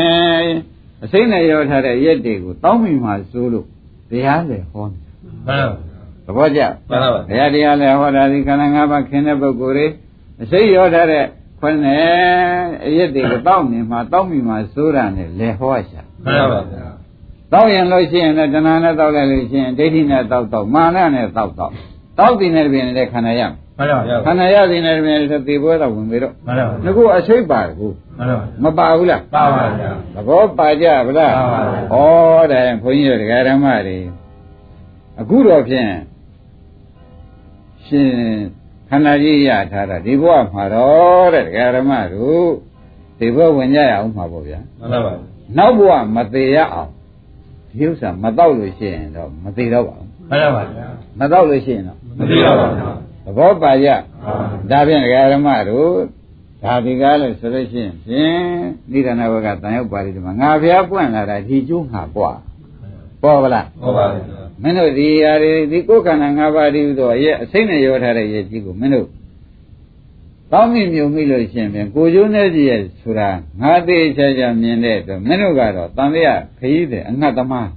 [1.04, 3.66] အစိမ့်နဲ့ရောထားတဲ့ရက်တွေကိုတောင်းမိမှစိုးလို့
[4.11, 5.00] တရားလေဟောတယ်
[5.48, 5.89] မှန်ပါသ
[6.36, 9.86] ဘောကျမှန်ပါပါဘုရားတရားလည်းဟောတာဒီခန္ဓာ၅ပါးခင်တဲ့ပုဂ္ဂိုလ်တွေ
[10.42, 11.24] အစိမ့်ရောထားတဲ့
[11.60, 12.04] ခွန်းနဲ့
[12.86, 16.86] အရက်တွေကိုတောင်းနေမှတောင်းမိမှစိုးတာနဲ့လေဟောရှာမှန်ပါပါဗျာ
[17.52, 21.72] တောက်ရင်လို့ရှိရင်လည်းတဏှာနဲ့တောက်လိုက်လို့ရှိရင်ဒိဋ္ဌိနဲ့တောက်တောက်မာနနဲ့တောက်တောက်
[22.18, 27.88] တောက်တင်တဲ့ပြင်နဲ့ခန္ဓာရမယ်မှန်ပါဗျာခန္ဓာရတင်တဲ့ပြင်နဲ့သေပွဲတော့ဝင်ပြီတော့မှန်ပါငါကအစိတ်ပါကူ
[28.18, 33.98] မှန်ပါမပါဘူးလားပါပါဗျာသဘောပါကြဗလားပါပါဩဒါရင်ဘုန်းကြီးတို့တရားဓမ္မတွေ
[35.20, 35.90] အခုတော့ဖြင့်
[37.90, 38.11] ရှင်
[38.88, 42.48] ခန္ဓာကြီးရထားတာဒီဘဝမှာတော့တဲ့တရားဓမ္မတို့
[43.18, 45.12] ဒီဘဝဝင်ကြရအောင်မှာပေါ့ဗျာမှန်ပါပါ
[45.59, 46.90] နောက်ဘဝမသေးရအောင်
[47.79, 50.87] ဒီဥစ္စာမတော့လို့ရှိရင်တော့မသေးတော့ပါဘူးမှန်ပါပါဗျာ
[51.18, 52.90] မတော့လို့ရှိရင်တော့မသိတော့ပါဗျာ
[53.24, 53.96] သဘောပါကြပါ
[54.70, 55.94] ဒါဖြင့်ဒကာရမတို့
[56.62, 58.42] ဒါဒီကားလို့ဆိုလို့ရှိရင်ဖြင့်
[58.90, 62.38] နိဒာနဘကတန်ရောက်ပါလိမ့်ဒီမှာငါဖျားပွင့်လာတာဒီကျိုးငါပွား
[63.22, 69.08] ပေါ်ပါလားဟုတ်ပါဗျာ မင်းတို့ဒီຢာတွေဒီကိုယ်ခန္ဓာ၅ပါးဒီဥသောရဲ့အစိမ့်နဲ့ရောထားတဲ့ရဲ့ကြီးကိုမင်းတို့
[70.52, 73.28] တောင်းမိမြုံမိလို့ရှိရင်ဖြင့်ကိုကျိုးနဲ့ကြီးရဲ့ဆိုတာ
[73.60, 77.70] ငါသေးချာချာမြင်တဲ့အတွက်မင်းတို့ကတော့တန်လျာခရီးတဲ့အငတ်သမား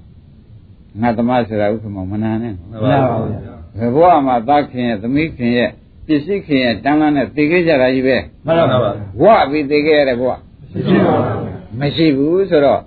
[0.96, 5.70] အငတ်သမားဆိုတာဥက္ကမမနာနဲ့မှန်ပါပါဗျာဘယ်ဘဝမှာသားခင်ရဲ့သမီးခင်ရဲ့
[6.06, 8.92] ပစ္စည်းခင်ရဲ့တန်းလန်းနဲ့တည်ခဲ့ကြတာကြီးပဲမှန်ပါပါ
[9.22, 10.32] ဝပြီးတည်ခဲ့ရတဲ့ဘဝ
[10.72, 12.82] ရှိပါပါဗျာမရှိဘူးဆိုတော့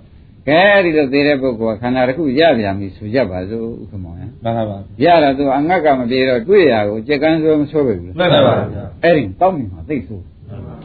[0.47, 10.75] ကဲဒီလိုသေးတဲ့ပုဂ္ဂိုလ်ကခန္ဓာတစ်ခုရပြန်ပြီဆိုကြပါစို့ဥက္ကမောင်ရမှန်ပါပါရတာသူအငတ်ကမပြေတော့တွေ့ရကိုကြက်ကန်းဆိုမဆိုးပဲဘူးမှန်ပါပါဗျာအဲ့ဒီတောင်းမိမှာသိဆိုးမှန်ပါပါ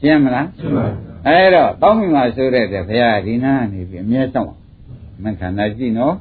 [0.00, 0.90] ရှင်းမလားရှိပါပါ
[1.26, 4.52] အဲ့တော့တောင်းမိမှာဆိုတဲ့တဲ့ဘုရားဒီနာကနေပြီးအမြဲဆောင်
[5.24, 6.14] မခန္ဓာကြည့်နော်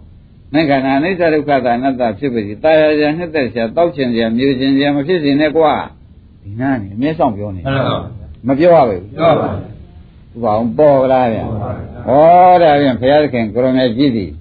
[0.53, 5.73] မခန္ဓာအနိစ္စဒုက္ခသာအနတ္တဖြစ်ပါစီတာယာရာနှစ်သက်ဆရာတောက်ချင်ဆရာမျိုးချင်ဆရာမဖြစ်စေနဲ့ကွာ
[6.43, 7.97] ဒီနာကနေအမြဲဆောင်ပြောနေမှန်ပါပါ
[8.47, 9.49] မပြောရဘူးပြောပါပါ
[10.35, 11.43] ဥပအောင်ပေါ်လားဗျာ
[12.07, 14.31] ပေါ်ပါဗျာဩဒါဖြင့်ဘုရားသခင်ကိုရမေကြည့်သည်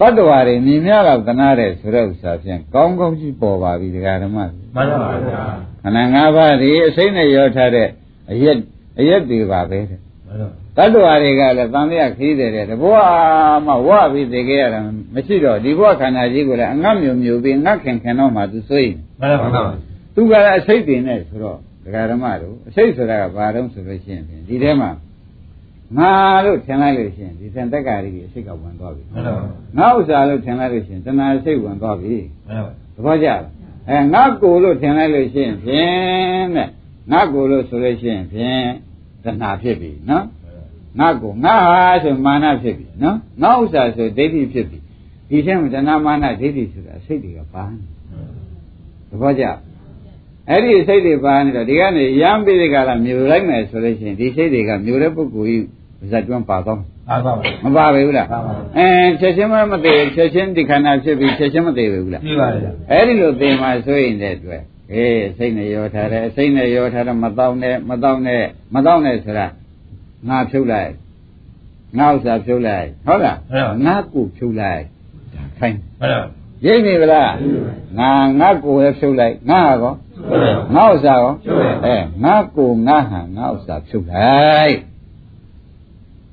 [0.00, 5.42] တတ္တဝါတွေမြင်များတော့တနာတဲ့ဆိုတဲ့ဥစ္စာဖြင့်ကောင်းကောင်းကြီးပေါ်ပါပြီဒကာဓမ္မမှန်ပါပါဗျာ
[5.82, 7.88] ခန္ဓာ၅ပါးဒီအစိမ့်နဲ့ရောထားတဲ့
[8.32, 8.56] အရက်
[9.00, 10.38] အရက်တွေပါပဲတဲ့မှန်
[10.76, 14.80] ပါတတ္တဝါတွေကလည်းတန်လျာခီးတယ်တဲ့တဘွားမှဝပြီးသိခဲ့ရတာ
[15.14, 19.62] မရှိတော့ဒီဘဝခန္ဓာကြီးကိုလည်းအငတ်မြုံမြုံပြီးငတ်ခင်ခင်တော့မှသူစိုးရင်မှန်ပါပါ
[20.14, 24.90] သူကလည်းအစိတ်တင်နေဆိုတော့ဒကာဓမ္မတို့အစိတ်ဆိုတာကဘာတုံးဆိုလို့ရှိရင်ဖြင့်ဒီထဲမှာ
[25.98, 26.12] ငါ
[26.44, 29.44] လို့ထင်လိုက်လို့ရှိရင်ဒီသင်တက္ကာရီအစိတ်ကဝင်သွားပြီမှန်ပါပါ
[29.78, 32.14] ငါဥစ္စာလို့ထင်လိုက်လို့ရှိရင်တဏှာစိတ်ဝင်သွားပြီ
[32.48, 33.40] မှန်ပါသဘောကျလား
[33.88, 36.68] အဲငါကိုလို့ထင်လိုက်လို့ရှိရင်ဖြင့်တဲ့
[37.12, 38.64] ငါကိုလို့ဆိုလို့ရှိရင်ဖြင့်
[39.24, 40.24] တဏှာဖြစ်ပြီနော်
[40.98, 44.78] ငါကိုငါဟာဆိုမာနဖြစ်ပြီနော်ငါဥစ္စာဆိုဒိဋ္ဌိဖြစ်ပြီ
[45.28, 47.78] ဒီထဲမှာတဏှာမာနဒိဋ္ဌိဆိုတာစိတ်တွေကပါနေ
[49.08, 49.44] သဘောကျ
[50.50, 55.62] အဲ့ဒီစိတ်တွေပါနေတော့ဒီကနေရမ်းပြီးဒီကလာမြူလိုက်မယ်ဆိုလို့ရှိရင်ဒီစိတ်တွေကမြူတဲ့ပုဂ္ဂိုလ်ကြီး
[56.10, 56.78] ဇတ်ကျွမ်းပါတော့
[57.08, 58.88] ပါပါပါမပါပဲဘူးလားပါပါအဲ
[59.20, 68.42] ချက်ချင်းမမသေးချက်ချင်းဒီခန္ဓာဖြစ်ပြီးချက်ချင်းမသေးပဲဘူးလားရှိပါဗျာအဲ့ဒီလိုသေမှဆိုရင်တဲ့အတွက်အေးစိတ်နဲ့ရောထားတယ်စိတ်နဲ့ရောထားတယ်မတော့နဲ့မတော့နဲ့
[68.74, 69.46] မတော့နဲ့ဆိုတာ
[70.28, 70.92] ငါဖြုတ်လိုက်
[71.98, 73.38] ငါဥစ္စာဖြုတ်လိုက်ဟုတ်လား
[73.86, 74.82] ငါကိုဖြုတ်လိုက်
[75.34, 76.22] ဒါခိုင်းမှန်ပါ
[76.66, 77.32] ရိပ်နေဗလား
[77.98, 80.05] ငါငါကိုလည်းဖြုတ်လိုက်ငါဟာကောမှန်ပါ
[80.74, 81.32] ငါဥစ္စာကော
[81.84, 84.76] အဲငါကိုငါဟာငါဥစ္စာဖြုတ်လိုက်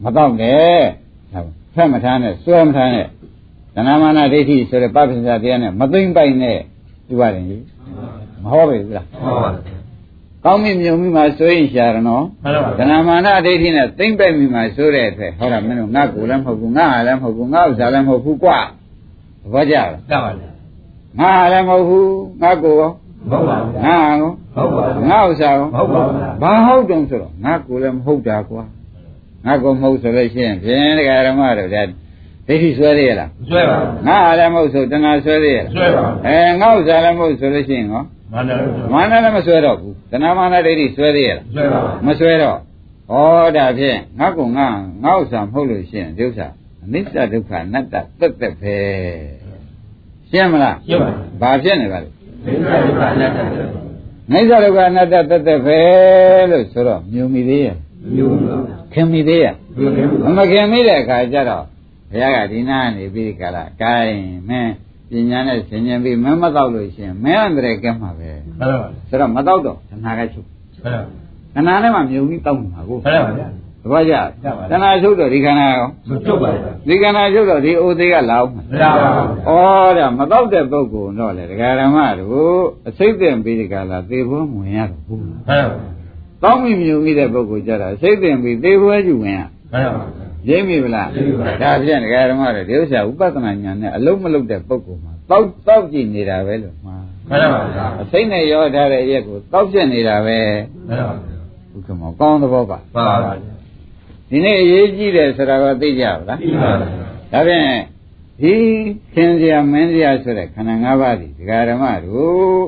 [0.04, 0.82] မတော့နဲ့
[1.76, 3.06] ဖက်မထားနဲ့စွဲမထားနဲ့
[3.76, 6.58] သဏ္ဍမာနဒိဋ္ဌိဆိုတဲ့ပပ္ပစ္စတရားနဲ့မသိမ့်ပိုက်နဲ့
[7.08, 7.64] ဒီပါတယ်ကြီး
[8.44, 9.52] မဟုတ်ပဲဘူးလားဟုတ်ပါ
[10.46, 18.60] ကောင်းပြီမြုံပြီမှာဆိုရင်ရှာရနော်မှန်ပါသဏ္ဍမာနဒိဋ္ဌိနဲ့သိမ့်ပိုက်ပြီမှာဆိုတဲ့အတွက်ဟောတာမင်းတို့ငါကိုယ်လည်းမဟုတ်ဘူးငါဟာလည်းမဟုတ်ဘူးငါဥစ္စာလည်းမဟုတ်ဘူးကွာ
[19.42, 20.50] သဘောကျလားတပါဗျာ
[21.20, 22.92] ငါဟာလည်းမဟုတ်ဘူးငါကိုယ်ရော
[23.32, 28.64] ဟုတ်ပါဗျာငါဟာကောဟုတ်ပါဗျာငါဥစ္စာရောဟုတ်ပါဗျာဘာဟုတ်တုံးဆိုတော့ငါကိုယ်လည်းမဟုတ်တာကွာ
[29.46, 31.82] ငါကိုယ်မဟုတ်ဆိုလို့ရှိရင်ဖြင့်တရားဓမ္မတို့ဒါ
[32.48, 38.58] ဒိဋ္ဌိဆွဲသေးရလားဆွဲပါငါဟာလည်းမဟုတ်ဆိုတဏှာဆွဲသေးရလားဆွဲပါအဲငါဥစ္စာလည်းမဟုတ်ဆိုလို့ရှိရင်ဟောမှန်တယ်
[38.94, 43.16] မာနလည်းမဆွဲတော့ဘူးတဏှာမာနဒိဋ္ဌိဆွဲသေးရလားဆွဲပါမဆွဲတော့ဩ
[43.58, 44.68] ဒါဖြင့်ငါကငါ
[45.04, 46.48] ငါဥစ္စာမဟုတ်လို့ရှိရင်ဒီဥစ္စာ
[46.84, 48.76] အနိစ္စဒုက္ခအနတ္တသက်သက်ပဲ
[50.30, 51.10] ရှင်းမလားရှင်းပါ
[51.42, 52.10] ဘာဖြစ်နေပါလဲ
[52.46, 53.84] ဒိဋ္ဌိကလည်းတတ်တယ်
[54.32, 55.80] နိစ္စဒုက္ခအနတ္တသက်သက်ပဲ
[56.52, 57.76] လို့ဆိုတော့မြုံမိသေးရဲ့
[58.16, 58.56] မျိုးပါ
[58.94, 61.66] ခင်မိသေးရဲ့မျိုးမမခင်မိတဲ့အခါကျတော့
[62.12, 64.74] ဘုရားကဒီနာနေပြီးကြလားဂိုင်းမင်း
[65.10, 70.48] ပညာနဲ့ဆင်ញင်ပြီးမင်းမတော့လို့ရှိရင်မင်းအန္တရာယ်ကဲမှာပဲမှန်ပါဆိုတော့မတော့တော့တဏှာကချုပ်
[71.56, 73.48] မှန်ပါခဏနဲ့မှမြုံပြီးတောက်မှာကိုမှန်ပါဗျာ
[73.84, 74.14] သဘောကျ
[74.70, 85.94] တဏှာချုပ်တော့ဒီခန္ဓာရောမချုပ်ပါဘူးဒီခန္ဓာချုပ်တော့ဒီအိုသေးကလာအောင်မရပါဘူးဩဒါမတော့တဲ့ပုဂ္ဂိုလ်တော့လေဒကာရမတို့အစိတ်တင်ပြီးဒီကလာသေဖို့ဝင်ရတော့ဘူးမှန်ပါဘူး
[86.44, 89.40] ကောင်းပြီမြူမိတဲ့ပုဂ္ဂိုလ်ကြတာအစိတ်တင်ပြီးသေဖို့ကျူဝင်ရ
[89.74, 96.96] မှန်ပါဘူးရင်းပြီဗလားရင်းပြီပါဒါဖြင့်ဒကာရမတို့ဒီဥစ္စာဥပဒနာညာနဲ့အလုံးမလုံးတဲ့ပုဂ္ဂိုလ်မှာတောက်တောက်ကြည့်နေတာပဲလို့မှာ
[97.30, 100.40] မှန်ပါဘူးအစိတ်နဲ့ရောထားတဲ့အရက်ကိုတောက်ပြက်နေတာပဲ
[100.88, 101.34] မှန်ပါဘူး
[101.72, 103.63] ဘုက္ကမောကောင်းသဘောပါမှန်ပါဘူး
[104.34, 106.88] ဒီနေ့အရေးကြီးတယ်ဆိုတာကသိကြပါလားပြီးပါပြီ
[107.32, 107.68] ဒါဖြင့်
[108.42, 108.54] ဒီ
[109.14, 112.64] ခင်စရာမင်းစရာဆိုတဲ့ခန္ဓာ၅ပါးဒီဒကာဓမ္မတို့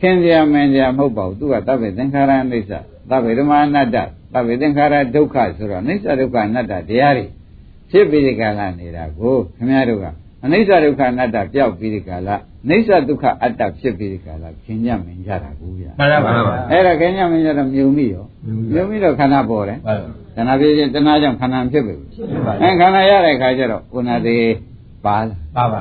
[0.00, 2.72] ခင်စရာမင်းစရာမဟုတ်ပါဘူးသူကသဗ္ဗေသင်္ခါရအိဋ္ဌ
[3.10, 3.96] သဗ္ဗေဓမ္မအနတ္တ
[4.34, 7.26] သဗ္ဗေသင်္ခါရဒုက္ခဆိုတော့အိဋ္ဌဒုက္ခအနတ္တတရားတွေ
[7.90, 10.06] ဖြစ်ပြီးဒီကလာနေတာကိုခင်ဗျားတို့က
[10.44, 12.36] အနိစ္စဒုက္ခအနတ္တပျောက်ပြီးဒီကလာ
[12.68, 18.24] အိဋ္ဌဒုက္ခအတ္တဖြစ်ပြီးဒီကလာခင်ညမင်ကြတာကိုဗျာမှန်ပါဘူးအဲ့ဒါခင်ညမင်ကြတော့မြုံမိရော
[18.72, 21.94] မြုံမိတော့ခန္ဓာပေါ်တယ်မှန်ပါဘူးတဏှာဖြစ်ခြင်းတဏှာကြောင့်ခန္ဓာဖြစ်ပြီ
[22.62, 24.44] အဲခန္ဓာရတဲ့ခါကျတော့ဥနာသေး
[25.04, 25.80] ပါလာပါပါ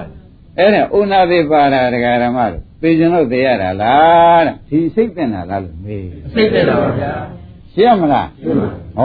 [0.57, 7.13] အဲ့ဒါဥနာသေးပါတာဒကာရမတို့သိကျင်လို့သိရတာလားတဲ့ဒီစိတ်တင်တာလားလို့မေးစိတ်တက်တာပါဗျာ
[7.73, 8.27] ရှင်းမလား
[8.99, 9.01] ဩ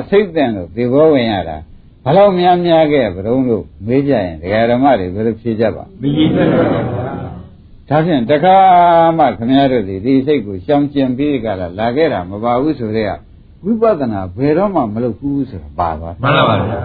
[0.00, 1.56] အစိတ်တင်လို့ဒီဘောဝင်ရတာ
[2.04, 7.34] ဘယ်တော့များများခဲ့ဘုံလို့မေးကြရင်ဒကာရမတွေဘယ်လိုဖြေကြပါမကြီးတက်တာပါဗျာ
[7.88, 8.56] ဒါဖြင့်တခါ
[9.18, 13.18] မှခမည်းတော်ဒီဒီစိတ်ကိုရှောင်ကျင်ပြီးကြလားလာခဲ့တာမပါဘူးဆိုတော့
[13.64, 16.78] ဝိပဿနာဘယ်တော့မှမလုပ်ဘူးဆိုတာပါသွားမှန်ပါပါဗျာ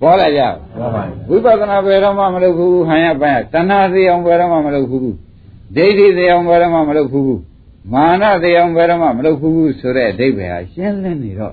[0.00, 0.42] ပေါ်လာကြ
[0.78, 5.10] မှန်ပါပါဝိပဿနာဘယ်တော့မှမလုပ်ဘူးဟန်ရပန်းရတဏှာသေးအောင်ဘယ်တော့မှမလုပ်ဘူး
[5.76, 7.36] ဒိဋ္ဌိသေးအောင်ဘယ်တော့မှမလုပ်ဘူး
[7.92, 11.52] မာနသေးအောင်ဘယ်တော့မှမလုပ်ဘူးဆိုတဲ့အဓိပ္ပာယ်ဟာရှင်းလင်းနေတော့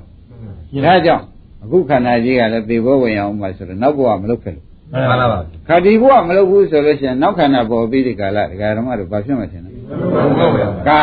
[0.85, 1.25] ဒါကြောင့်
[1.65, 11.01] အခုခန္ဓာကြီးကလည်းသေဘောဝင်အောင်မှဆိုတော့နောက်ဘဝမလုပ်ခဲ့လို့မှန်ပါပါခါဒီဘဝမလုပ်ဘူးဆိုလို့ရှိရင်နောက်ခန္ဓာပေါ်ပြီးဒီကာလဒကာဓမ္မတို့ဘာဖြစ်မှထင်လဲဟုတ်ပါဘူးကဲ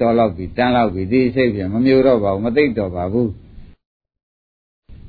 [0.00, 3.30] တော်တော့ပြီတန်းတော့ပြီဒီစိတ်ပြန်မမျိုးတော့ပါဘူးမသိတော့ပါဘူး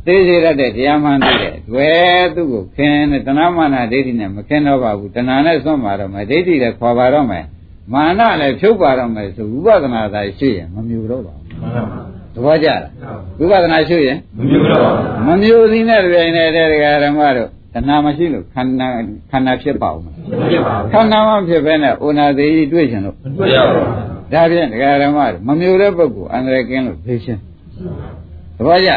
[0.06, 7.46] သိစေရတဲ့တရားမှန်သိတဲ့တွေ့သူ့ကိုခင်တဲ့တဏမာနဒိဋ္ဌိနဲ့မခင်တော့ပါဘူးတဏှာနဲ့စွန့်ပါတော့မယ်ဒိဋ္ဌိလည်းခွာပါတော့မယ်
[7.94, 12.82] မာနလည်းဖြုတ်ပါတော့မယ်ဆိုဝိပဿနာသာရှိရင်မမျိုးတော့ပါဘူးမှန်ပါပါ သဘောကျလား
[13.40, 18.88] ဝိပဿနာရှိရင်မမျိုးတော့ပါဘူးမမျိုးသေးတဲ့ပြိုင်နေတဲ့တရားဓမ္မတို့တဏှာမရှိလို့ခန္ဓာ
[19.32, 27.42] ခန္ဓာဖြစ်ပါဦးမယ်မဖြစ်ပါဘူးခန္ဓာမှဖြစ်ပဲနဲ့ဩနာသေးကြီးတွေ့ချင်လို့မတွေ့ရပါဘူးဒါဖြင့်တရားဓမ္မတို့မမျိုးတဲ့ပုဂ္ဂိုလ်အန္တရာယ်ကင်းလို့သိချင်း
[28.58, 28.92] သဘောကျ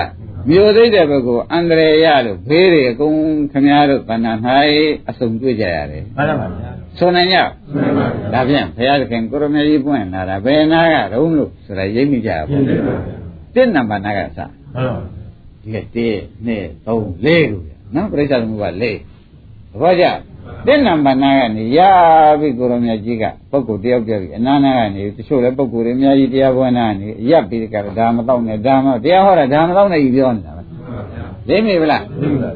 [0.51, 3.17] မျိုးသိတဲ့ပုဂ္ဂိုလ်အန္တရာယ်ရလို့ဘေးတွေအကုန်
[3.53, 4.33] ခမည်းတော်တဏ္ဍာ၌
[5.09, 7.39] အစုံတွေ့ကြရတယ်မှန်ပါပါဗျာဆိုနိုင်ကြ
[7.75, 13.24] မှန်ပါပါဒါဖြင့်ဘုရားသခင်ကိုရမေကြီးပွင့်လာတာဘယ်နာကတုံးလို့ဆိုတာရိပ်မိကြပါဘူး
[13.55, 14.85] တစ်နံပါတ်နာကစမှန်ပါ
[15.63, 17.05] ဒီက1 2 3 4လို့
[17.65, 18.85] ပြနော်ပြိဿသမုပ္ပါ4သ
[19.81, 20.05] ဘောကျ
[20.67, 21.81] တစ်နံပါတ်နာကနေရ
[22.41, 30.63] ပြီကိုရမေကြီးကပုဂ္ဂိုလ်တယောက်ပြောပြီးအနာနာကနေတချို့လည်းပုဂ္ဂိုလ်တွေအများကြီးတရားပွဲနာနေရပ်ပြီးကြတော့ဒါမတော့နဲ့ဒါမတရားဟောတာဒါမတော့နဲ့ကြီးပြောနေတာပဲ
[31.49, 32.03] သိမိဗလား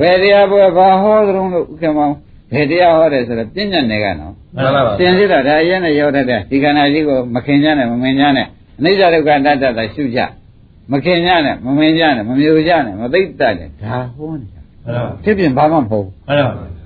[0.00, 2.12] ဘယ်တရားပွဲဘာဟောသလုံးလို့ဥက္ကမောင်
[2.52, 8.46] ဘယ်တရားဟောတယ်ဆိုတော့ပြဉ္ညာနယ်ကနော်မှန်ပါပါသင်စစ်တာဒါရဲနဲ့ရောက်တတ်တဲ့ဒီခန္ဓာကြီးကိုမခင်ကြနဲ့မမင်ကြနဲ့
[8.78, 10.20] အနိစ္စဒုက္ခအတ္တသာရှုကြ
[10.92, 16.78] မခင်ကြနဲ့မမင်ကြနဲ့မမျိုးကြနဲ့မသိတတ်နဲ့ဒါဟောနေတာမှန်ပါဖြစ်ပြင်ဘာမှမဟုတ်မှန်ပါဘူး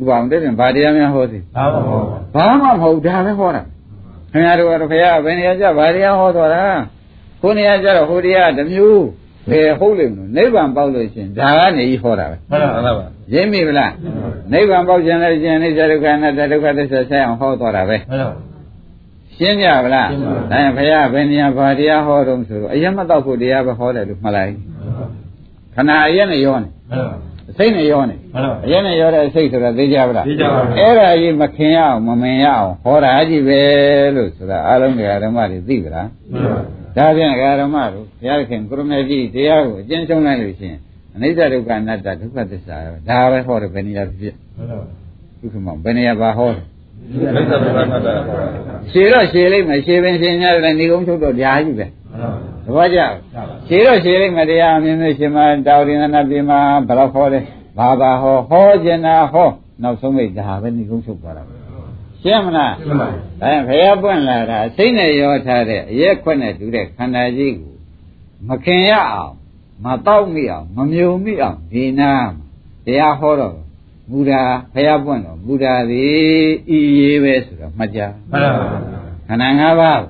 [0.00, 3.62] ဥပအောင်တဲ့ပြင်ဘာတရားများဟောသေးဘာမှမဟုတ်ဘာမှမဟုတ်ဒါပဲဟောတာ
[4.32, 6.62] ခင်ဗျားတို့ကတော့ခရဘယ်နေရာကျဘာတရားဟောတော်တာ
[7.42, 9.06] ကိုနေရာကျတော့ဟိုတရားတစ်မျိုး
[9.50, 13.92] ဘယ်ဟုတ်လိမ့်မလို့နိဗ္ဗာန်ပေါက်လို့ရှင်ဒါကနေကြီးဟောတာပဲမှန်ပါပါရင်းမိဗလား
[14.52, 18.49] နိဗ္ဗာန်ပေါက်ခြင်းလည်းခြင်းအိစ္ဆဒုက္ခအနတ္တဒုက္ခသစ္စာဆိုင်အောင်ဟောတော်တာပဲမှန်ပါ
[19.40, 24.52] ရှင်းကြဗလားရှင်းပါပြီဒါရင်ဘုရားဘယ်နေရာဘာတရားဟောတော့ဆိုတော့အရင်မတော့ဖို့တရားပဲဟောတယ်လို့မှတ်လိုက်
[25.74, 27.14] ခဏအရင်နဲ့ရောနေမှန်ပါ
[27.50, 33.60] အစိတ်နဲ့ရောနေမှန်ပါအရင်နဲ့ရောတဲ့အစိတ်ဆိုတာသိကြဗလားသိကြပါဘူးအဲ့ဒါကြီးမခင်ရအောင်မမင်ရအောင်ဟောတာကြီးပဲ
[34.16, 36.60] လို့ဆိုတာအားလုံးတရားဓမ္မတွေသိဗလားမှန်ပါ
[36.96, 40.78] ဒါပြန်တရားဓမ္မတို့ဘုရားခင်ကိုရမေကြီးတရားကိုအကျဉ်းချုပ်လိုက်လို့ရှိရင်
[41.14, 44.80] အနိစ္စဒုက္ခအနတ္တဒုက္ခသစ္စာပဲဒါပဲဟောတယ်ဘယ်နေရာဖြစ်မှန်ပါ
[45.40, 46.64] ဒုက္ခမောင်ဘယ်နေရာပါဟောတယ်
[47.18, 48.14] လက်သက်သက်မှတ်တာ
[48.92, 52.30] ရှည်တော့ရှည်လိုက်မယ်ရှည်ပင်ရှည်များတယ်နေကုန်းချုပ်တော့ဓာကြီးပဲမှန်ပါ
[52.64, 52.98] သဘောကျ
[53.68, 57.44] ရှည်တော့ရှည်လိုက်မယ်တရားအမြင်မျိုးရှင်မတောင်းရင်နာပြေမှာဘယ်တော့ဟောတယ်
[57.78, 59.48] ဘာဘာဟောဟောကျင်တာဟော
[59.82, 61.54] နောက်ဆုံးမိတ်ဒါပဲနေကုန်းချုပ်သွားတာပဲ
[62.22, 63.08] ရှင်းမလားမှန်ပါ
[63.42, 67.74] အဲဘုရားပွင့်လာတာစိတ်နဲ့ရောထားတဲ့အရက်ခွက်နဲ့တူတဲ့ခန္ဓာကြီးကို
[68.48, 69.34] မခင်ရအောင်
[69.84, 72.44] မတော့မိအောင်မမြုံမိအောင်ဒီနာမှာ
[72.86, 73.54] တရားဟောတော့
[74.10, 78.00] ဘုရားဘုရားပွင့်တော့ဘုရားသည်ဤရေးပဲဆိုတော့မှတ်ကြ
[78.30, 78.64] မှန်ပါ
[79.28, 80.02] ခန္ဓာ၅ပါး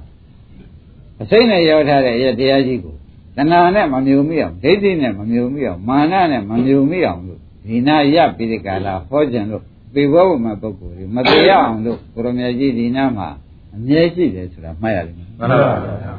[1.22, 2.94] အစိမ့်နဲ့ရောက်ထားတဲ့ရဲ့တရားကြီးကို
[3.36, 9.62] တဏှာနဲ့မမြုံမိအောင်ဒိဋ္ဌိနဲ့မမြုံမိအောင်မာနနဲ့မမြုံမိအောင်လို့ဒီနာရပိရိကာလာဟောကြံလို့
[9.94, 13.28] ပေဘောဝမပုဂ္ဂိုလ်တွေမတရားအောင်လို့ကိုရမကြီးဒီနာမှာ
[13.74, 15.72] အမြဲရှိတယ်ဆိုတာမှတ်ရလိမ့်မယ်မှန်ပါ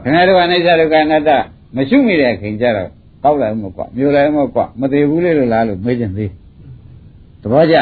[0.04, 1.30] ခင်ဗျားတို့ကအနိစ္စဒုက္ခအနတ္တ
[1.76, 2.90] မရှိမိတဲ့ခင်ကြတော့
[3.24, 6.32] တောက်လိုက်မကွာမျိုးလိုက်မကွာမသေးဘူးလေလို့လားလို့မေးခြင်းသေး
[7.42, 7.76] သဘောကျ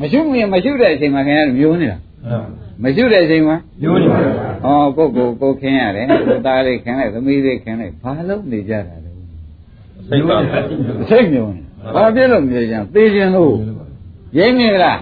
[0.00, 1.98] မရှိမရင်မရှိတဲ့အချိန်မှာခင်ဗျားမျိုးနေတာ
[2.82, 4.32] မရှိတဲ့အချိန်မှာမျိုးနေပါဗျာ
[4.64, 9.10] ဟောကိုကိုကိုခင်းရတယ်ကိုသားလေးခင်းလိုက်သမီးလေးခင်းလိုက်ဘာလို့နေကြတာလဲ
[10.08, 10.58] စိတ်ပါဗျာ
[11.08, 11.62] စိတ်မျိုးနေ
[11.94, 13.54] ဘာဖြစ်လို့မျိုးကြံသေခြင်းလို့
[14.38, 14.98] ရိမ့်နေလား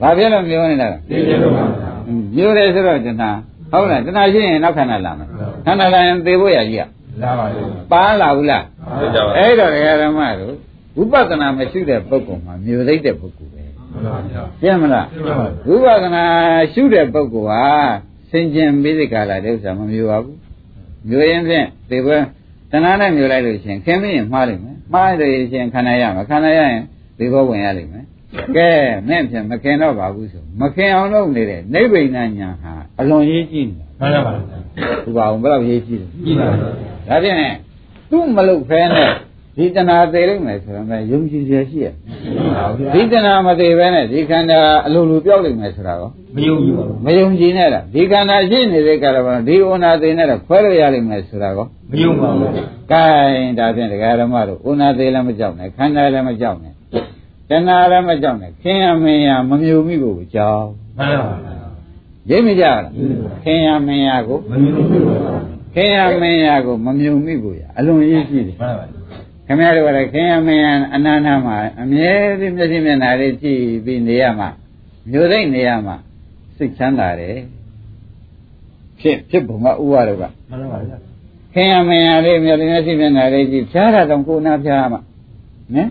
[0.00, 1.90] ဘာဖြစ်လို့မျိုးနေတာလဲသိကြလို့ပါဗျာ
[2.36, 3.30] မျိုးတယ်ဆိုတော့တဏှာ
[3.72, 5.28] ဟုတ်လားတဏှာရှိရင်နောက်ခန္ဓာလာမယ်
[5.66, 6.88] ခန္ဓာလာရင်သေဖို့ရကြီးอ่ะ
[7.22, 7.60] လာပါလေ
[7.92, 8.64] ပါလာဘူးလား
[9.00, 10.54] သိကြပါအဲ့တော့ဒကာဓမ္မတို့
[10.96, 13.62] ဝိပဿနာမရှိတဲ့ပုဂ္ဂိုလ်မှာမျိုးသိတဲ့ပုဂ္ဂိုလ်ပဲ
[13.92, 16.24] မှန်ပါဗျာပြမလားသိပါပါဝိပဿနာ
[16.72, 17.64] ရှုတဲ့ပုဂ္ဂိုလ်ဟာ
[18.30, 20.38] စင်ကြင်ပြီးဒီကလာတဲ့ဥစ္စာမမျိုးပါဘူး
[21.08, 22.24] မျိုးရင်ဖြင့်ဒီဘက်
[22.70, 26.82] တဏှာနဲ့မျိုးလိုက်လို့ရှိရင်ခင်းမရင်မှားလိမ့်မယ်မှားလို့ရှိရင်ခန္ဓာရမှာခန္ဓာရရင်
[27.18, 28.04] ဒီဘောဝင်ရလိမ့်မယ်
[28.56, 28.68] ကဲ
[29.08, 34.32] မဲ့ဖြင့်မခင်တော့ပါဘူးဆိုမခင်အောင်လုပ်နေတဲ့နိဗ္ဗိဏညာဟာအလွန်ရေးကြည့်နေမှန်ပါပါ
[35.04, 36.68] သူပါအောင်ဘယ်တော့ရေးကြည့်တယ်ကြည့်ပါဗျာ
[37.08, 37.54] ဒါဖြင့်
[38.10, 39.10] သူ့မလုပ်ဖဲနဲ့
[39.56, 41.86] ဒီတဏှာသေးလိမ့်မယ်ဆိုတော့လည်းယုံကြည်ရရှိရ
[42.94, 52.50] ဒီတဏှာမသေးဘဲနဲ့ဒီခန္ဓာအလိုလိုပြောက်လိမ့်မယ်ဆိုတာကောမယုံကြည်ပါဘူးမယုံကြည်နဲ့လားဒီခန္ဓာရှိနေတဲ့ကာလမှာဒီဥနာသေးနဲ့တော့ခွဲလို့ရလိမ့်မယ်ဆိုတာကောမယုံပါဘူး
[52.90, 53.04] ကဲ
[53.58, 56.72] ဒါဖြင့်တရားဓမ္မတို့ဥနာသေးလည်းမကြောက်နဲ့ခန္ဓာလည်းမကြောက်နဲ့
[57.50, 60.66] တဏှာလည်းမကြောက်နဲ့ခင်ရမင်းရမမြုံမိကိုကြောက်
[60.98, 61.52] မှန်ပါပါ
[62.30, 62.80] ရိပ်မကြလား
[63.44, 69.01] ခင်ရမင်းရကိုမယုံကြည်ပါဘူးခင်ရမင်းရကိုမမြုံမိကိုရအလွန်ရေးကြည့်တယ်မှန်ပါပါ
[69.52, 74.48] ခင်ဗျားတို့ကလည်းခင်ရမင်းရအနန္တမှာအမြဲတမ်းမျက်စိမျက်နှာလေးကြည့်ပြီးနေရမှာ
[75.10, 75.96] မျိုးသိမ့်နေရမှာ
[76.56, 77.36] စိတ်ချမ်းသာတယ်
[79.00, 80.96] ဖြစ်ဖြစ်ပုံကဥပါတော့ကမှန်ပါဗျာ
[81.54, 85.00] ခင်ရမင်းရလေးမျက်စိမျက်စိမျက်နှာလေးကြည့်ဖြားတာတော့ကိုယ်နာဖြားမှာ
[85.74, 85.88] နော်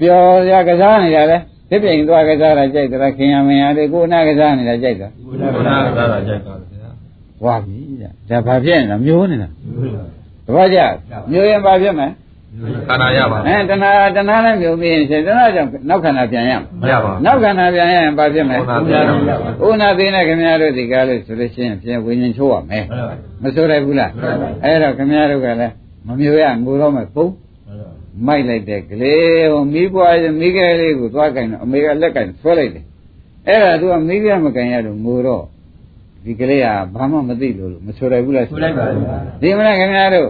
[0.00, 6.90] ပျော်ရကစားနေတာလေဖြစ်ပြိန်သွားကစားတာကြိုက်တယ်ခင်ရမင်းရလေးကိုယ်နာကစားနေတာကြိုက်တာဘုရားကသာသာကြိုက်ပါဗျာ
[7.44, 7.78] ဝါပြီ
[8.30, 9.48] ဒါဘာဖြစ်နေတာမျိုးနေတာ
[10.46, 10.78] တပည့်ကြ
[11.30, 12.08] မျိုးရင်ဘာဖြစ်မလဲ
[12.88, 19.36] ခန္ဓာရပါအဲတဏှာတဏှာနဲ့မျိုးပြီးရင်ရှင်တဏှာကြောင့်နောက်ခန္ဓာပြန်ရမယ်မရပါဘူးနောက်ခန္ဓာပြန်ရရင်ဘာဖြစ်မလဲဥနာပြန်ရမယ်
[19.68, 24.10] ဥနာသိနေခင်ဗျားတို့ဒီကားလို့ဆိုလို့ရှိရင်ပြန်ဝิญဉ်ချိုးရမယ်မှန်ပါပါမဆိုရဘူးလား
[24.64, 25.72] အဲ့တော့ခင်ဗျားတို့ကလည်း
[26.06, 27.26] မမျိုးရငိုတော့မယ်ပုံ
[28.26, 32.84] မိုက်လိုက်တဲ့ကလေးဟိုမိဘွားမိခဲလေးကိုသွားကင်တော့အမေကလက်ကင်ဆွဲလိုက်တယ်
[33.48, 35.44] အဲ့ဒါသူကမိခဲမကင်ရတော့ငိုတော့
[36.24, 40.28] ဒီကလေးကဘာမှမသိလို့လို့မဆိုရဘူးလားဆိုလိုက်ပါဗျာဒီမလားခင်ဗျားတို့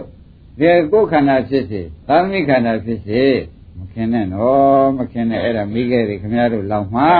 [0.58, 3.22] ဒီကိုယ်ခန္ဓာဖြစ်စေသာမိခန္ဓာဖြစ်စေ
[3.78, 7.10] မခင်နဲ့နော်မခင်နဲ့အဲ့ဒါမိခဲ့တယ်ခင်ဗျားတို့လောက်မှာ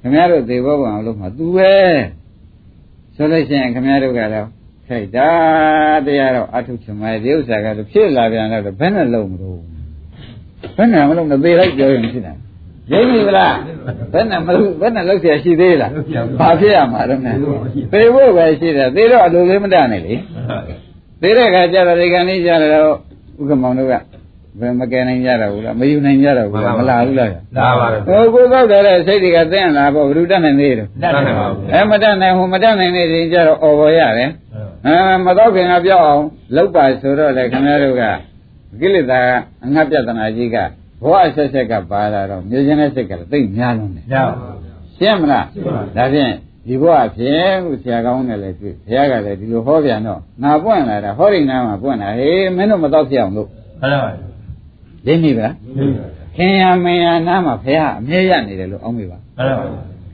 [0.00, 1.74] ခင်ဗျားတို့သေဘောကံအောင်လို့မှာသူပဲ
[3.16, 4.46] ဆိုလို့ရှိရင်ခင်ဗျားတို့ကတော့
[4.88, 5.30] ခိုက်တာ
[6.06, 9.60] တရားတော့အထုချင်မယ်ဒီဥစ္စာကတော့ဖြစ်လာပြန်တော့ဘယ်နဲ့လုံးမလို့
[10.76, 12.36] ဘယ်နဲ့မလုံးနဲ့သေလိုက်ပြောရင်ဖြစ်တယ်
[12.92, 13.56] ရိပ်ပြီလား
[14.12, 15.90] ဘယ်နဲ့မလို့ဘယ်နဲ့လောက်เสียရှိသေးလား
[16.40, 17.36] ဘာဖြစ်ရမှာတော့နဲ့
[17.92, 20.14] သေဖို့ပဲရှိတယ်သေတော့အလိုလေးမတတ်နဲ့လေ
[21.21, 22.95] သေးတဲ့ခါကျတော့ဒီကနေ့ကျတော့
[23.39, 23.93] ဥက္ကမောင်တို့က
[24.59, 34.29] ဘယ်မကယ်နိုင်ကြတော့ဘူးလားမယူနိုင်ကြတော့ဘူးလားမလာဘူးလားလာပါဗျာဟိုကိုကောက်တယ်စိတ်တွေကသိလာပေါ့ဘယ်သူတတ်နိုင်သေးတယ်တတ်တယ်ပါဘူးအဲမတတ်နိုင်ဟိုမတတ်နိုင်နေရင်ကျတော့អော်ပေါ်ရတယ်
[34.85, 36.23] အဲမတော့ခင်ကပြောက်အောင်
[36.55, 38.03] လောက်ပါဆိုတော့လေခင်ဗျားတို့က
[38.79, 39.19] ကိလေသာ
[39.65, 40.57] အငတ်ပြဒနာကြီးက
[41.03, 44.33] ဘောအဆက်ဆက်ကပါလာတော့မြေချင်းတဲ့စိတ်ကသိပ်များလုံးတယ်ရပါ
[44.97, 45.45] ရှင်းမလား
[45.97, 46.33] ဒါဖြင့်
[46.67, 53.47] ဒီဘဝဖြင့်ခုဆရာကောင်းနဲ့လည်းတွေ့ဘုရားကလည်းဒီလိုဟောပြန်တော့ငါပွင့်လာတာဟောရိနာမှာပွင့်လာဟေးမင်းတို့မတော့ဖြစ်အောင်လို့
[53.81, 54.11] မှန်ပါပါ
[55.05, 55.53] သိမိပါလား
[56.35, 59.65] ခင်ရမင်ရနာမှာဘုရားအမြဲရနေတယ်လို့အောင်းမိပါမှန်ပါပါ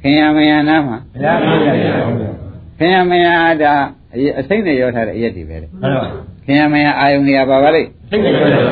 [0.02, 2.32] ခင်ရမင်ရနာမှာဘုရားပြည့်ရတယ်ဟုတ်ကဲ့
[2.78, 3.30] ခင်ရမင်ရ
[3.62, 3.74] ဒါ
[4.14, 6.10] အရေးအစိမ့်နဲ့ရောထားတဲ့အရက်တွေပဲလေမှန်ပါပါ
[6.46, 8.64] ခင်ရမင်ရအာယုန်တွေကပါပါလိမ့်သိတယ်ပြောတယ်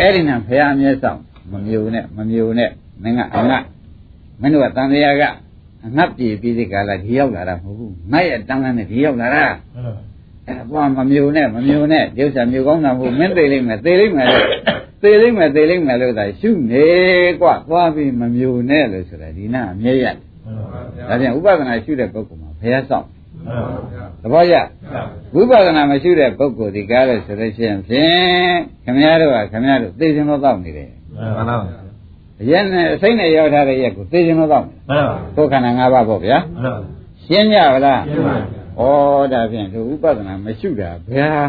[0.00, 1.18] အဲ့ဒီနဲ့ဘုရားအမြဲဆောင်
[1.52, 2.70] မမျိုးနဲ့မမျိုးနဲ့
[3.02, 3.64] မင်းကအငတ်
[4.40, 5.24] မင်းတို့ကတန်တရားက
[5.84, 9.44] အငတ်ပြေပြီးဒီကလာဒီရောက်လာတာမဟုတ်ဘူး။ငတ်ရတန်းကန်းနဲ့ဒီရောက်လာတာ။
[10.46, 14.46] အဲ့ဒါမမျိုးနဲ့မမျိုးနဲ့ရုပ်ဆံမျိုးကောင်းတာမဟုတ်မင်းသေးလိမ့်မယ်သေလိမ့်မယ်လို့
[15.02, 16.86] သေလိမ့်မယ်သေလိမ့်မယ်လို့သာရှုနေ
[17.40, 20.16] ကွသွားပြီးမမျိုးနဲ့လို့ဆိုတာဒီနာအမြဲရတယ်။
[21.08, 23.06] ဒါပြန်ဥပဒနာရှုတဲ့ပုဂ္ဂိုလ်မှာဘုရားဆောင်
[24.22, 24.54] သဘောရ
[25.34, 28.54] ဝိပဿနာမရှိတဲ့ပုဂ္ဂိုလ်ဒီကားလို့ဆိုလို့ရှိရင်ဖြင့်
[28.84, 31.85] ခမည်းတော်ကခမည်းတော်သိစင်တော့တောက်နေတယ်မှန်ပါပါ
[32.50, 36.80] ရက်နဲ့အစိမ့်နဲ့ရောက်ထားတဲ့ရက်ကိုသိခြင်းတော့တောက်နေမှန်ပါပါကိုယ်ခန္ဓာ၅ပါးပေါ့ဗျာမှန်ပါပါ
[37.24, 41.44] ရှင်းကြပါလားရှင်းပါပြီဩဒါဖြင့်သူဥပဒနာမရှိတာဘယ်ဟာ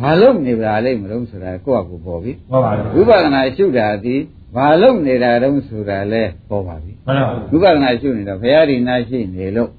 [0.00, 4.16] ဘာလို့နေပါလိမ့်မလို့ဆိုတာကိုယ့်အကူပေါ်ပြီဟုတ်ပါပြီဝိပဿနာရှုတာဒီ
[4.56, 9.70] ဘာလို့နေတာတုံးဆိုတာလဲပေါ်ပါပြီမှန်ပါပါဝိပဿနာရှုနေတော့ဘုရားဒီနာရှိနေလို့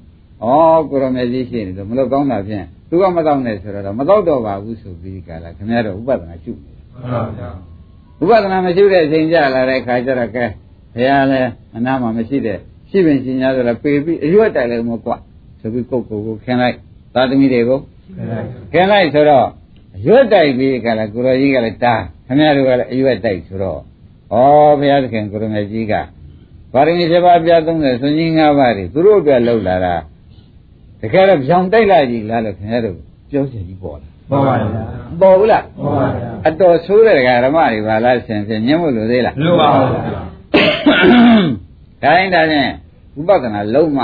[0.44, 0.48] ဩ
[0.90, 7.50] ကိုရမေကြီးရှိနေလို့မလို့ကောင်းတာဖြင့်သူကမတော့နဲ့ဆိုတော့မတော့တော့ပါဘူးဆိုပြီးကြလားခင်ဗျားတို့ဥပဒနာရှုနေမှန်ပါဗျာ
[8.22, 10.46] ဥပဒနာမရှိတဲ့အချိန်ကြလာတဲ့ခါကျတော့ကဲ
[10.94, 12.58] ဘုရားလည်းအနာမှာမရှိတဲ့
[12.90, 15.12] ရှိပင်ရှင်များဆိုတော့ပေပြီးအရွတ်တိုင်လည်းမကွ
[15.60, 16.76] ဆိုပြီးကိုယ့်ကိုယ်ကိုခင်းလိုက်
[17.14, 17.80] သာသမီတွေကို
[18.72, 19.48] ခင်းလိုက်ဆိုတော့
[20.06, 23.82] ရွတ်တိုက်ပြီးကလည်းကိုရောကြီးကလည်းတားခင်ဗျားတို့ကလည်းအရွက်တိုက်ဆိုတော့ဩ
[24.80, 25.94] ဘုရားသခင်ကိုရမေကြီးက
[26.74, 29.96] ပါရမီ7ပါးပြ30ဆွန်ကြီး5ပါးတွေသူတို့အတွက်လှုပ်လာတာ
[31.00, 32.98] တကယ်တော့ကြောင်တိုက်လာကြီးလားလို့ခင်ဗျားတို့
[33.30, 34.68] ပြောချင်ကြီးပေါ်လာ ပေါ်ပါဗျာ
[35.22, 39.82] ပေါ်ဘူးလားပေါ်ပါဗျာအတော်ဆိုးတဲ့ဓမ္မတွေပါလားဆင်ဖြင့်ညှင်းမလို့သေးလားလို့ပါဗျာ
[42.04, 42.72] ဒါရင်ဒါဖြင့်
[43.16, 44.00] ဝိပဿနာလုံးမ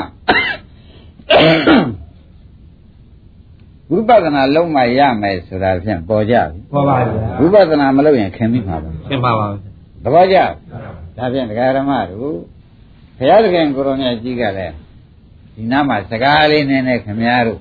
[3.91, 7.07] ဝိပဿနာလုံးမရမယ်ဆိုတာဖြင့်ပေါ်ကြပြီပေါ်ပါဗျာ
[7.39, 9.61] ဝိပဿနာမလုပ်ရင်ခင်မိမှာပါသင်ပါပါဗျာ
[10.03, 10.38] သဘောကျ
[11.17, 12.38] ဒါဖြင့်ဒကာရမတို့
[13.17, 14.76] ဘုရားသခင်ကိုရောမြတ်ကြီးကလည်း
[15.55, 17.59] ဒီနားမှာစကားလေးနည်းနည်းခင်များတို့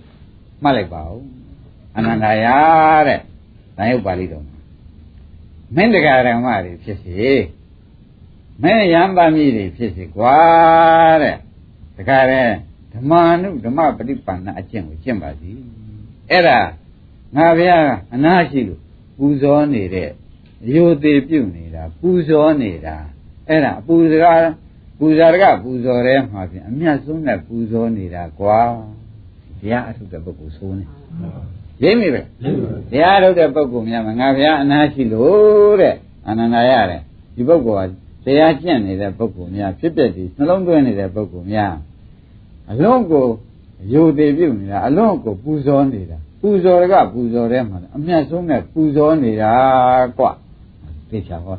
[0.63, 1.21] မှတ်လိုက်ပါဦး
[1.97, 2.59] အနန္တရာ
[3.09, 3.19] တဲ့။
[3.77, 4.57] ဒါရုပ်ပါဠိတော်မှာ
[5.77, 7.15] မင်းဒကာရမတွေဖြစ်စီ
[8.63, 10.39] မင်းရံပါမည်တွေဖြစ်စီကွာ
[11.23, 11.37] တဲ့။
[11.97, 12.43] ဒကာရဲ
[12.93, 15.51] ဓမ္မာနုဓမ္မပฏิပန္နအကျင့်ကိုကျင့်ပါစီ။
[16.31, 16.59] အဲ့ဒါ
[17.37, 17.79] ငါဗျာ
[18.15, 18.81] အနာရှိလို့
[19.17, 20.11] ပူဇော်နေတဲ့
[20.75, 22.97] ရိုသေးပြုတ်နေတာပူဇော်နေတာ
[23.49, 24.39] အဲ့ဒါအပူစကား
[24.99, 28.61] ပူဇာရကပူဇော်ရဲမှာဖြင့်အမြတ်ဆုံးတဲ့ပူဇော်နေတာကွာ
[29.59, 30.85] ဘုရားအထုတဲ့ပုဂ္ဂိုလ်ဆိုးနေ
[31.83, 32.21] ရိပ်မိပဲ
[32.91, 35.95] ဘုရားအထုတဲ့ပုဂ္ဂိုလ်များမှာငါဘုရားအနာရှိလို့တဲ့
[36.29, 37.03] အနန္တရတယ်
[37.35, 37.89] ဒီပုဂ္ဂိုလ်
[38.25, 41.75] ကတရားကျင့်နေတဲ့ပုဂ္ဂိုလ်များဖြစ်ပျက်ဒီနှလုံးသွင်းနေတဲ့ပုဂ္ဂိုလ်များ
[42.71, 43.27] အလုံးကို
[43.93, 49.53] ရိုသေးပြုတ်နေတာအလုံးကိုပူဇော်နေတာပူဇော်ကပူဇော်တဲ့မှာအမြတ်ဆုံးတဲ့ပူဇော်နေတာ
[50.19, 50.31] ကွာ
[51.11, 51.57] သိချာဟော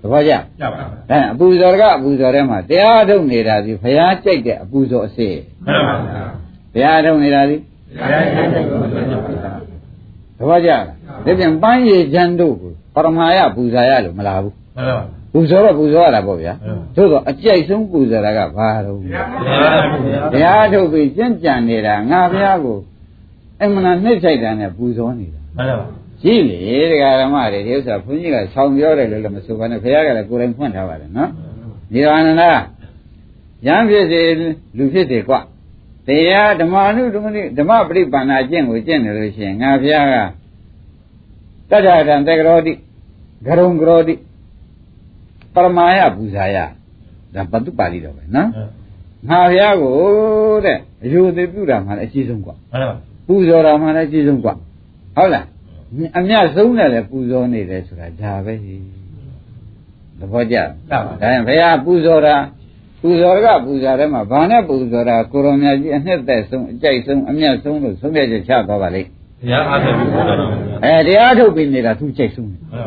[0.00, 5.34] ဟုတ်ပါဗျာသဘောကျကြပါဗျာအဲအပူဇော်ကအပူဇော်ထဲမှာတရားထုတ်နေတာဒီဘုရားကြိုက်တဲ့အပူဇော်အစစ်
[5.66, 6.22] ဟုတ်ပါဗျာ
[6.72, 7.56] ဘုရားထုတ်နေတာဒီ
[7.98, 9.52] တရားကျင့်တဲ့ကိုဆိုကြပါဗျာ
[10.38, 19.72] သဘောကျလားဒါပြန်ပန်းရည်ချမ်းတို့ကိုပရမယပူဇာရလို့မလာဘူးဟုတ်ပါပူဇော်တော့ပူဇော်ရတာပေါ့ဗျာဟုတ်သို့တော့အကြိုက်ဆုံးပူဇော်တာကဘာတော့ဗျာဗျာ
[20.32, 22.78] တရားထုတ်ပြီးကျင့်ကြံနေတာငါဘုရားကို
[23.62, 25.86] အမှန်နှိမ့်ဆိုင်တာနဲ့ပူဇော်နေတာဟုတ်ပါ
[26.22, 26.58] ရှိလေ
[26.92, 31.30] တရားဓမ္မတွေဒီဥစ္စာဘုန်းကြီးကဆောင်းပြောတယ်လို့လည်းမဆိုပါနဲ့ဘုရားကလည်းကိုယ်တိုင်ဖွင့်ထားပါတယ်နော်
[31.92, 32.42] ဒီအာနန္ဒ
[33.66, 34.20] ရံဖြစ်စေ
[34.76, 35.34] လူဖြစ်စေကွ
[36.06, 40.14] တရားဓမ္မနုဓမ္မနိဓမ္မပရိပန္နာကျင့်ကိုကျင့်တယ်လို့ရှိရင်ငါဘုရားက
[41.70, 42.72] တတ္ထတံတေကရောတိ
[43.46, 44.14] ဂရုံကရောတိ
[45.54, 46.56] ပရမာယပူဇာယ
[47.34, 48.48] ဒါပတုပါဠိတော်ပဲနော်
[49.28, 49.94] ငါဘုရားကို
[50.64, 52.96] တဲ့အယူသေးပြုတာမှလည်းအရှိဆုံးကွဟုတ်ပါ
[53.26, 54.50] ပူဇော်တာမှလည်းအရှိဆုံးကွ
[55.16, 55.46] ဟုတ်လား
[56.18, 58.54] အမြတ်ဆုံးတယ်လေပူဇော်နေတယ်ဆိုတာဒါပဲ
[60.18, 60.56] သဘောကျ
[60.88, 62.36] ကြပါဒါရင်ဘုရားပူဇော်တာ
[63.02, 69.08] ပူဇော်ကပူဇော်တယ်မှာဘာနဲ့ပူဇော်တာကိုရောင်မြတ်ကြီးအနှစ်သက်ဆုံးအကြိုက်ဆုံးအမြတ်ဆုံးလို့ဆုံးဖြတ်ချက်ချသွားပါလိမ့်
[69.42, 70.46] တရားအားထုတ်ပြီးတော့ဟုတ်ပါ
[70.84, 72.84] အဲတရားထုတ်ပြီးနေတာသူကြိုက်ဆုံးတယ်ပါ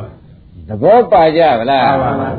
[0.68, 2.30] သဘောပါကြဗလားပါပါ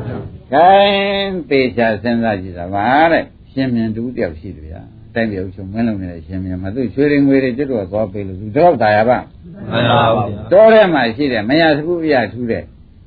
[0.51, 4.81] ခိုင်းသေချာစဉ်းစားကြည့်တာပါတဲ့ရှင်မြင်တူတယောက်ရှိတယ်ဗျာ
[5.15, 9.17] တိုင်းပြည်အုပ်ချုပ်မင်းလုံးနေတဲ့ရှင်မြင်မှာသူရွှေရင်ငွေတွေကျွတ်တော့သွားပေးလို့သူတော့တာရပါ
[9.71, 12.63] မှန်ပါဗျာတောထဲမှာရှိတယ်မရသခုပြထူးတဲ့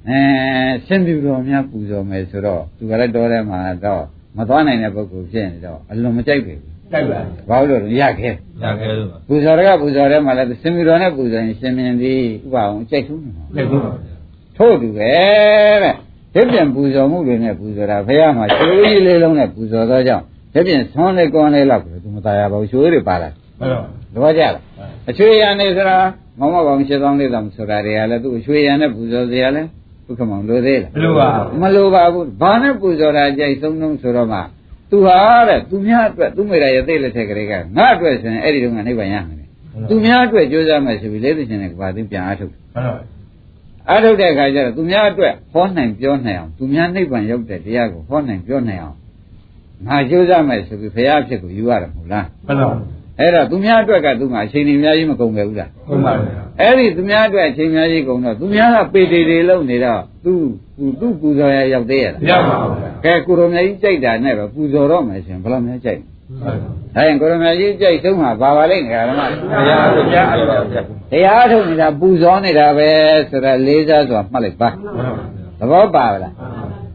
[0.08, 0.18] အဲ
[0.86, 4.04] ရှင်ပြူတော်များပူဇော်မယ်ဆိုတော့သူကလည်းတောထဲမှာတော့
[4.37, 6.59] မသွားနိုင်တဲ့ပုဂ္ဂိုလ်ဖြစ်နေတော့အလွန်မကြိုက်ဘူး
[6.91, 7.19] တိုက်ပါ
[7.49, 8.33] ဘာလို့လဲရခဲ့
[8.63, 13.79] ရခဲ့လို့ ပူဇော်ရကပူဇော်ထဲမှာလည်းရှင်ပြူတော်နဲ့ပူဇော်ရင်ရှင်မြင်သည်ဥပအောင်ကြိုက်ဆုံးနေမှာ လက်ကို
[14.57, 15.11] ထို့တူပဲ
[15.83, 15.93] တဲ့
[16.33, 20.23] ဒီပြန်ပူဇော်မှုတွေနဲ့ပူဇော်တာဘုရားမှာချိုးကြီးလေးလုံးနဲ့ပူဇော်သောကြောင့်
[20.53, 23.29] ဒီပြန်ဆွမ်းလေးကွန်လေးလောက်ကိုသူမตายရပါဘူးချိုးတွေပါလာ
[23.59, 23.79] ဟုတ်ပါ
[24.13, 24.53] သဘောကျလား
[25.09, 25.97] အချွေရံနေဆိုတာ
[26.39, 29.63] မောင်မကောင်ရှင်းဆောင်လေးတောင်ဆိုတာတွေကလည်းသူ့အချွေရံနဲ့ပူဇော်စရာလဲ
[30.10, 31.28] ဒုက္ခမောင်လိုသေးလားဘလို့ပါ
[31.60, 34.38] မလိုပါဘူးဘာနဲ့ပူဇော်တာကြိုက်ဆုံးဆုံးဆိုတော့မှ
[34.90, 39.46] သူဟာတဲ့သူများအတွက်သူမိရရဲ့သိလက်ထက်ကလေးကငါအတွက်ဆိုရင်အဲ့ဒီတော့ကနိဗ္ဗာန်ရမယ်
[39.88, 42.84] သူများအတွက်ကြိုးစားမယ်ဆိုပြီးလေးသိရှင်တဲ့ကဘာသိပြန်အားထုတ်ဟုတ်ပါ
[43.88, 48.96] အားထုတ်တဲ့အခါကျတော့သူများအတွက်ဟောနိုင်ပြောနိုင်အောင်သူများနိဗ္ဗာန်ရောက်တဲ့တရားကိုဟောနိုင်ပြောနိုင်အောင်
[49.86, 52.70] ငါကြိုးစားမယ်ဆိုပြီးဘုရားအဖြစ်ကိုယူရတယ်မဟုတ်လားဟုတ်ပါ
[53.20, 56.12] အဲ့တော့သူများအတွက်ကသူကအချိန်ကြီးအများကြီးမကုန်ခဲ့ဘူးလားဟုတ်ပါ
[56.60, 60.32] အဲ့ဒီသူများအတွက်အချိန်အများကြီးကုန်တော့သူများကပေတေတွေလုံနေတော့သူ
[60.78, 66.00] သူသူပူဇော်ရရောက်သေးရလားရပါဘူးကဲကိုရိုမြကြီးကြိုက်တာနဲ့ပဲပူဇော်တော့မယ်ရှင်ဘယ်လိုများကြိုက်
[66.42, 66.58] ဟုတ်
[66.94, 70.68] ဒါရင်ကိုရိုမြကြီးကြိုက်ဆုံးမှာဘာပါလိမ့်ငါဓမ္မတရားတရားအဲ့ဒါဟုတ်
[71.12, 72.90] တရားထုတ်နေတာပူဇော်နေတာပဲ
[73.30, 74.68] ဆိုတော့လေးစားစွာမှတ်လိုက်ပါ
[75.58, 76.34] သဘောပါဗလား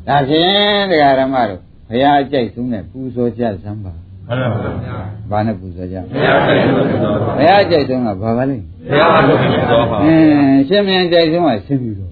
[0.08, 3.94] ဒါဖြင့်တရားဓမ္မတို့ဘုရားကြိုက်ဆုံးနဲ့ပူဇော်ကြစမ်းပါ
[4.29, 12.11] ဟုတ်ပါဘူး ဘာနဲ့ပူဇော်ကြ တရားဆိုင်လို့ဆိုတော့ ဘုရားကြိုက်ဆုံးကဘာပါလိမ့် တရားအားထုတ်ပြီးတော့ပါ အင်းရှင်မြန်ကြိုက်ဆုံးကရှင်ပြီတော့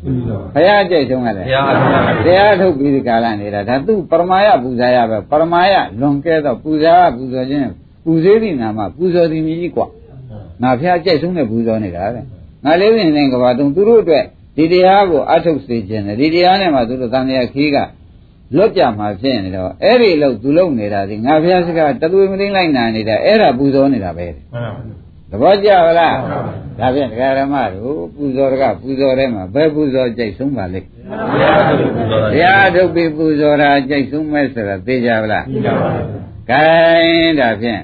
[0.54, 7.70] ဘုရားကြိုက်ဆုံးကလည်း တရားအားထုတ် တရားထုတ်ပြီးဒီကာလနေတာဒါသူပရမယပူဇာရပဲပရမယလွန်ကဲတော့ပူဇာပူဇော်ခြင်း
[8.04, 9.88] ပူဇေးသည့်နာမပူဇော်သည်မြည်ကြီးกว่า
[10.62, 12.24] ငါဖျားကြိုက်ဆုံးနဲ့ပူဇော်နေတာတဲ့
[12.64, 14.24] ငါလေးရင်နဲ့ကဘာတုံသူတို့အတွက်
[14.56, 17.76] ဒီတရားကိုအထုတ်စေခြင်းတယ်ဒီတရားနဲ့မှသူတို့တန်တရားခီးက
[18.55, 24.63] လွတ်ကြမှာဖြစ်နေတော့အဲ့ဒီလို့သူလုံနေတာဒီငါဖျားစကားတသွေးမသိလိုက်နာနေတာအဲ့ဒါပူဇော်နေတာပဲဟုတ်ပါ
[25.31, 26.17] သသဘောကျပါလား
[26.79, 30.87] ဒါဖြင့်တရားဓမ္မတို့ပူဇော်တကပူဇော်တဲ့မှာဘယ်ပူဇော်ကြိုက်ဆုံးပါလိမ့်
[32.33, 35.45] တရားထုတ်ပြီးပူဇော်တာကြိုက်ဆုံးမဲ့ဆိုတာသိကြပါလား
[36.49, 36.63] ကဲ
[37.39, 37.81] ဒါဖြင့်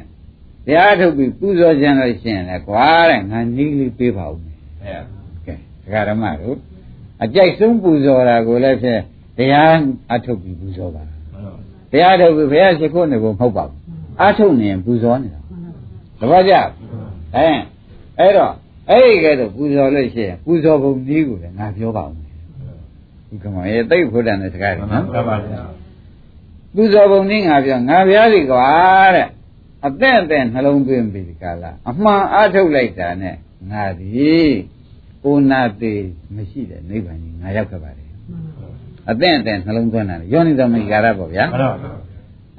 [0.65, 5.03] တရားထုတ်ပြီးပူဇော်ကြလို့ရှိရင်လည်းကွာတဲ့ငါနီးလေးပေးပါဦးမယ်
[5.45, 5.55] ကဲ
[5.85, 6.57] တရားဓမ္မတို့
[7.23, 9.01] အကြိုက်ဆုံးပူဇော်တာကိုလည်းဖြင့်
[9.39, 9.73] တရား
[10.13, 11.03] အထုတ်ပြီးပူဇော်ပါ
[11.91, 13.77] တရားထုတ်ပြီးဘုရားရှိခိုးနေဖို့မဟုတ်ပါဘူး
[14.21, 15.39] အထုတ်နေရင်ပူဇော်နေတာ
[16.19, 16.53] သဘောကျ
[17.35, 17.47] အဲ
[18.19, 18.53] အဲ့တော့
[18.89, 22.27] အဲ့ဒီကဲတော့ပူဇော်လို့ရှိရင်ပူဇော်ပုံနည်းကိုလည်းငါပြောပါဦးမယ်
[23.29, 25.61] ဒီကမေသိတ်ဖို့တန်တဲ့စကားတွေနော်မှန်ပါဗျာ
[26.75, 28.65] ပူဇော်ပုံနည်းငါပြောငါပြားစီကွာ
[29.15, 29.27] တဲ့
[29.85, 33.35] အသက်အသက်နှလုံးသွင်းပြီးဒီကလာအမှန်အထုတ်လိုက်တာနဲ့
[33.71, 34.09] ငါဒီ
[35.23, 36.03] ဩနာသေး
[36.35, 38.08] မရှိတဲ့နိဗ္ဗာန်ကြီးငါရောက်ခဲ့ပါတယ်
[39.11, 41.91] အသက်အသက်နှလုံးသွင်းတာလေယောနိသမီကာရပေါ့ဗျာမှန်ပါဗျာ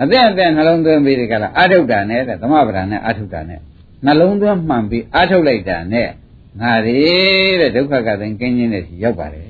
[0.02, 3.60] အသက်အသက်နှလုံးသွင်းပြီးဒီကလာအထုတ်တာနဲ့တဲ့သမဗရာနဲ့အထုတ်တာနဲ့
[4.04, 6.08] နှလုံးသွင်းမှန်ပြီးအထုတ်လိုက်တာနဲ့
[6.60, 6.96] ငါဒီ
[7.60, 9.48] တဲ့ဒုက္ခကသိင်ကင်းခြင်းနဲ့စီရောက်ပါတယ်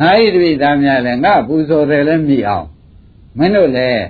[0.00, 2.66] ငါဤတပိသားများလည်းငါပူဇော်တယ်လည်းမြည်အောင်
[3.38, 4.02] မင်းတို့လည်း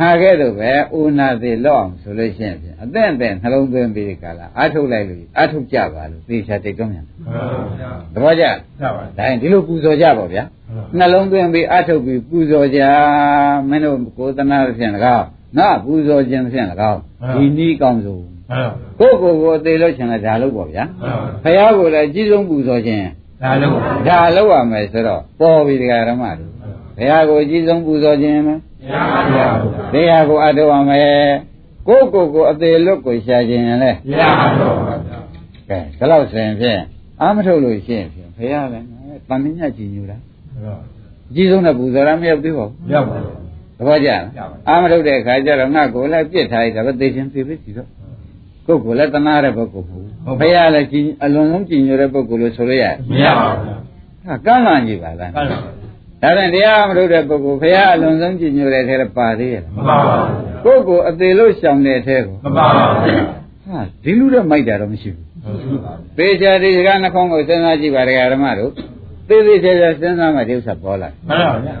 [0.00, 7.32] ငါကဲ့သို့ပဲဥနာသေးလောက်အောင်ဆိုလို့ရှိရင်ဖြင့်အသက်အသက်နှလုံးသွင်းပြီးဒီကလာအထုတ်လိုက်လို့အထုတ်ကြပါလို့သေချာတိတ်တော့မြန်မှန်ပါ
[7.78, 8.50] ဗျာသဘောကျရ
[8.82, 10.44] ပါဒါရင်ဒီလိုပူဇော်ကြပါဗျာ
[10.98, 12.80] နှလုံးသွင်းပြီးအထုတ်ပြီးပူဇော်ကြ
[13.68, 15.26] မင်းတို့ကိုယ်တနာဖြင့်၎င်း
[15.58, 17.00] ငါပူဇော်ခြင်းဖြင့်၎င်း
[17.34, 18.62] ဒီနည်းကောင်းဆုံးမှန်ပါ
[18.98, 23.04] ကိုယ့်ကိုယ်ကိုသိလို့ရှင်လည်းဒါလို့ပေါ့ဗျာမှန်ပါဖះကိုလည်းအကြီးဆုံးပူဇော်ခြင်း
[23.42, 23.74] ဒါလို့
[24.08, 26.50] ဒါလို့ရမယ်ဆိုတော့ပေါ်ပြီတရားဓမ္မတို့
[26.96, 28.38] ဖះကိုအကြီးဆုံးပူဇော်ခြင်း
[28.86, 29.48] မယ်ရပါဗျာ
[29.92, 31.28] တရားကိုအထောက်ရမယ်
[31.86, 34.96] ကိုယ့်ကိုယ်ကိုအသေးလွတ်ကိုရှာခြင်းရင်လည်းရပါတော့ဗျာ
[35.68, 36.80] ကဲဒီလောက်ဆိုရင်ဖြင့်
[37.20, 38.40] အာမထုတ်လို့ရှိရင်ဖြင့်ဖះ
[38.72, 38.86] လည်း
[39.28, 40.16] တန်မြင့်ကြည်ညိုတာ
[41.30, 43.16] အကြီးဆုံးတဲ့ပူဇော်ရမရောက်သေးပါဘူးရပါ
[43.78, 44.22] သဘောကျလား
[44.68, 47.88] အာမထုတ်တဲ့ခါကျတော့ငါကိုယ်လည်းပြစ်ထားရတာပဲသိချင်းသိပြီစီတော့
[48.66, 53.76] ကိုယ်ကိုယ်လည်းတနာတဲ့ပုဂ္ဂိုလ်မဟုတ်ဘူးဖះလည်းကြည်အလွန်ဆုံးကြည်ညိုတဲ့ပုဂ္ဂိုလ်လို့ဆိုလို့ရတယ်မရပါဘူး
[54.26, 55.85] ဟာကမ်းလာကြည့်ပါလားကဲ
[56.26, 60.16] ဒါပြန်တရားမထုတ်တဲ့ပုဂ္ဂိုလ်ဖះအလွန်ဆုံးကြည်ညိုတဲ့ထဲပါသေးရဲ့မပါပါ
[60.64, 63.22] ဘူးကိုယ့်ကိုယ်အသေးလို့ရှောင်တဲ့ထဲကိုမပါပါဘူး
[63.64, 65.24] ဟာဒီလူတော့မိုက်တာတော့မရှိဘူး
[66.16, 68.70] ပေချာဒီစကားနှခေါင်းကိုစဉ်းစားကြည့်ပါဒကာဓမ္မတို့
[69.28, 71.76] သေသေးချာချာစဉ်းစားမှဒီဥစ္စာပေါ်လာတယ်မှန်ပါဗျာ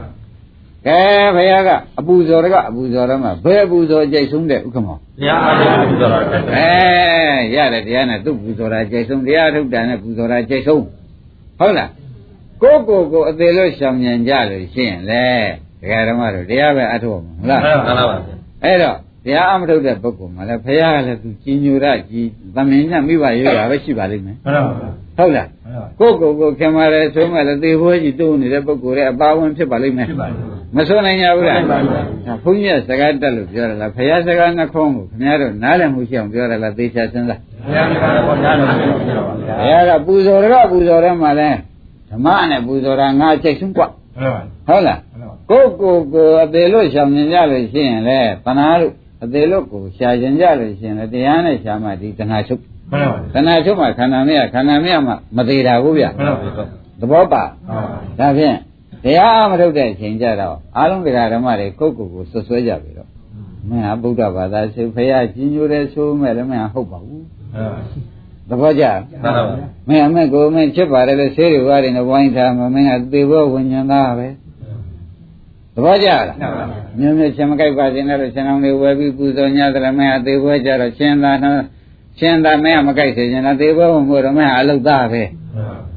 [0.86, 0.98] ကဲ
[1.36, 6.12] ဘုရားကအပူဇော်တကအပူဇော်ရမှာဘယ်အပူဇော်ကြိုက်ဆုံးတဲ့ဥက္ကမောရပါဗျာဆိုတော့
[6.54, 6.68] အဲ
[7.54, 10.82] ရတယ်တရားနဲ့သူ့ပူဇော်တာကြိုက်ဆုံးတရားထုတ်တာနဲ့ပူဇော်တာကြိုက်ဆုံး
[11.58, 11.90] ဟုတ်လား
[12.62, 15.26] ကိုယ့်ကိုယ်ကိုအသေးလို့ရှောင်ဉဏ်ကြလို့ရှိရင်လေ
[15.80, 25.48] ဒကာဓမ္မတို့တရားပဲအထုတ်မှာဟုတ်လားမှန်ပါဗျာအဲ့တော့တရားအမထုတ်တဲ့ပုဂ္ဂိုလ်မှလည်းဘုရားကလည်းသူကြီးညိုရကြီးသမင်ညမိဘရွေးတာပဲရှိပါလိမ့်မယ်မှန်ပါဗျာဟုတ်လား
[25.98, 41.58] ကိုယ့်ကိုယ်ကိုခင်မာတယ်ဆိုမှလည်းသေဘွဲကြီးတိုးနေတဲ့ပုဂ္ဂိုလ်ရဲ့အပါဝင်ဖြစ်ပါလိမ့်မယ်ဖြစ်ပါလိမ့်မယ်မစွနိုင်ကြဘူးလားမှန်ပါဗျာဒါဘုန်းကြီးကစကားတက်လို့ပြောရလားဘုရားစကားနှခုံးကိုခင်ဗျားတို့နားလည်မှုရှိအောင်ပြောရလားသေချာစဉ်းစားဘုရားကတော့ညာလို့ပြောပါဘုဗျာရားကပူဇော်ရကပူဇော်ရမှလည်း
[42.09, 44.99] ဓမ္မနဲ့ပူဇော်တာငါချိတ်ဆုံးกว่า မှန်ပါ ဟုတ်လား
[45.49, 48.93] ကိုယ့်ကိုယ်ကိုအသေးလို့ရှောင်မြင်ကြလို့ရှိရင်လေတဏှာလို့
[49.23, 56.65] အသေးလို့ကိုရှာကျင်ကြလို့ရှိရင်လေတရားနဲ့ရှာမှဒီတဏှာချုပ် မှန်ပါ တဏှာချုပ်မှခန္ဓာမရခန္ဓာမရမှမသေးတာဘူးဗျ မှန်ပါဗျာ
[56.99, 57.43] သဘောပါ
[58.19, 58.57] ဒါဖြင့်
[59.03, 63.09] တရားမထုတ်တဲ့အချိန်ကြတော့အားလုံးတရားဓမ္မတွေကိုယ့်ကိုယ်ကိုဆွဆွဲကြပြီတော့
[63.69, 67.25] မင်းဟာဗုဒ္ဓဘာသာဆိုဖရာကြီးညိုတယ်ဆိုမဲ့လည်းမင်းဟာဟုတ်ပါဘူး
[68.48, 74.28] သဘောကျမှန်ပါဗျာမင်းအမေကိုမင်းချစ်ပါတယ်လေဆေးတွေဝါတွေနဲ့ဝိုင်းထားမှာမင်းကသေဘောဝิญဉာဏ်သားပဲ
[75.74, 81.62] သဘောကျလားမှန်ပါဗျာမျိုးမျိုးရှင်မကြိုက်ပါစေနဲ့လို့ရှင်အောင်လေးဝယ်ပြီးပူဇော်ညတယ်မင်းဟာသေဘောကြတော့ရှင်သာနော်
[82.18, 85.22] ရှင်သာမင်းကမကြိုက်စေချင်တာသေဘောမို့တော့မင်းဟာအလုသားပဲ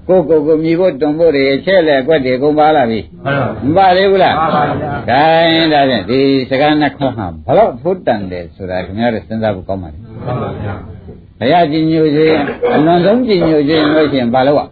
[0.08, 5.24] ကိုကိုကိုမြည်ဖို့တွန်ဖို့တွေချဲ့လေအကွက်တွေကုန်ပါလာပြီမှန်ပါမပါသေးဘူးလားမှန်ပါဗျာ။ဒါ
[5.54, 6.20] ရင်ဒါဖြင့်ဒီ
[6.50, 10.76] စကားနှစ်ခွန်းဟာဘလို့ဖုတ်တန်တယ်ဆိုတာခင်ဗျားတို့စဉ်းစားဖို့ကောင်းပါလေမှန်ပါဗျာ။
[11.41, 12.39] ဘုရားကြီးညိုခြင်း
[12.75, 14.67] အလွန်ဆုံးကြီးညိုခြင်းလို့ရှိရင်ဘာလို့อ่ะ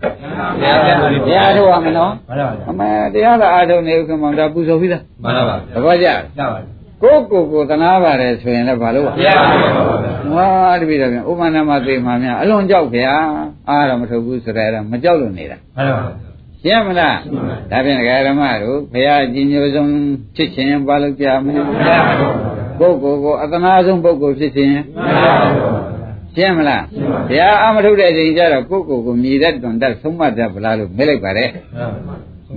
[0.60, 9.70] ဘုရားပြန်လို့ ။တရားထုတ်ရမနော် မှန်ပါဗျာ ။အမေတရားသာအားထုတ်နေဥက္ကမောင်ဒါပူဇော်ပြီးသား မှန်ပါဗျာ ။သဘောကျလား ရပါ ။ကိုယ့်ကိုယ်ကိုသနာပါတယ်ဆိုရင်လည်းဘာလို့อ่ะ ဘုရားပါဗျာ
[10.28, 10.46] ။ဟာ
[10.80, 13.06] တပည့်တော်ပြန်ဥပ္ပန္နမသိမှများအလွန်ကြောက်ခင်
[13.68, 16.04] အားတော့မထုတ်ဘူးဆိုတဲ့အဲ့ဒါမကြောက်လို့နေတာ မှန်ပါ
[16.34, 17.16] ။ရှင်းမလား။
[17.70, 19.90] ဒါဖြင့်ဒကာဓမ္မတို့ဘုရားကြီးညိုဆုံး
[20.36, 25.95] ဖြစ်ခြင်းဘာလို့ကြမလဲ ဘုရားပါဗျာ ပုဂ္ဂိုလ်ကိုအသနာဆုံးပုဂ္ဂိုလ်ဖြစ်ခြင်း မှန်ပါဗျာ
[26.37, 26.83] ရှင်းမလား
[27.29, 31.49] ဘုရားအမထုတ်တဲ့ချိန်ကျတော့ကိုယ့်ကိုယ်ကိုမြည်တတ်တွန်တတ်ဆုံးမတတ်ဗလားလို့မေးလိုက်ပါတယ်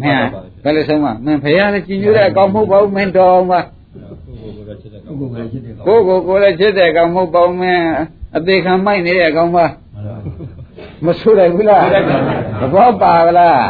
[0.02, 0.26] မင်း
[0.64, 5.00] ဘယ်လိုဆုံးမမင်းဘုရားလည်းကြည်ညိုတဲ့အကောင်မဟုတ်ပါဘူးမင်းတော်မှာကိုယ်ကိုယ်ချစ်တယ်
[5.86, 7.84] ကိုယ့်ကိုယ်ကိုယ်လည်းချစ်တဲ့အကောင်မဟုတ်ပါဘူးမင်း
[8.36, 9.64] အသေးခံမိုက်နေတဲ့အကောင်ပါ
[11.04, 11.84] မဆိုးလိုက်ဘူးလား
[12.60, 13.60] သဘောပါဗလား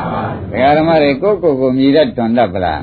[0.50, 2.80] ဘုရားဓမ္မတွေကိုယ့်ကိုယ်ကိုမြည်တတ်တွန်တတ်ဗလား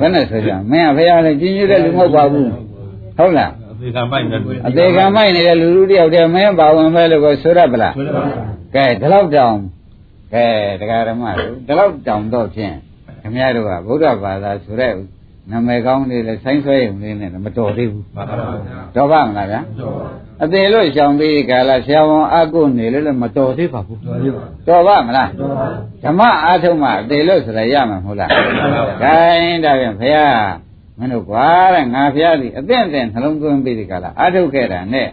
[0.00, 2.50] ဘယ်နဲ့ဆိုကြမင်းကဘုရားလည်းကြည်ညိုတဲ့လူမဟုတ်ပါဘူး
[3.18, 8.26] ဟုတ်လား သေကံပိုက်နေတယ်အသေးခံမိုက်နေတဲ့လူလူတယောက်တည်းမင်းပါဝင်ပဲလို့ကိုဆိုရပလားဆိုတော့
[8.74, 9.56] ကဲဒီလောက်တောင်
[10.34, 10.46] ကဲ
[10.80, 12.74] တရားဓမ္မတို့ဒီလောက်တောင်တော့ဖြင့်
[13.20, 14.92] ခင်ဗျားတို့ကဗုဒ္ဓဘာသာဆိုတဲ့
[15.50, 19.60] နာမည်ကောင်းလေးလဲဆိုင်းဆွဲရုံလေးနဲ့မတော်သေးဘူးပါပါပါဗျာတော်ပါမလားဗျာ
[20.42, 25.66] အသေးလို့ရှောင်ပြီးကာလဆရာဝန်အကုနေလို့လည်းမတော်သေးပါဘူးတော်ပြီပါတော်ပါမလားတော်ပါ
[26.02, 28.30] ဓမ္မအားထုတ်မှအသေးလို့ဆိုရရမှာမဟုတ်လား
[29.02, 30.67] ဂိုင်းဒါပြန်ဘုရား
[30.98, 35.08] မင်းတို့ကွာတဲ့ငါဘုရားဒီအသင့်အသင့်နှလုံးသွင်းပြီးဒီကာလအားထုတ်ခဲ့တာနဲ့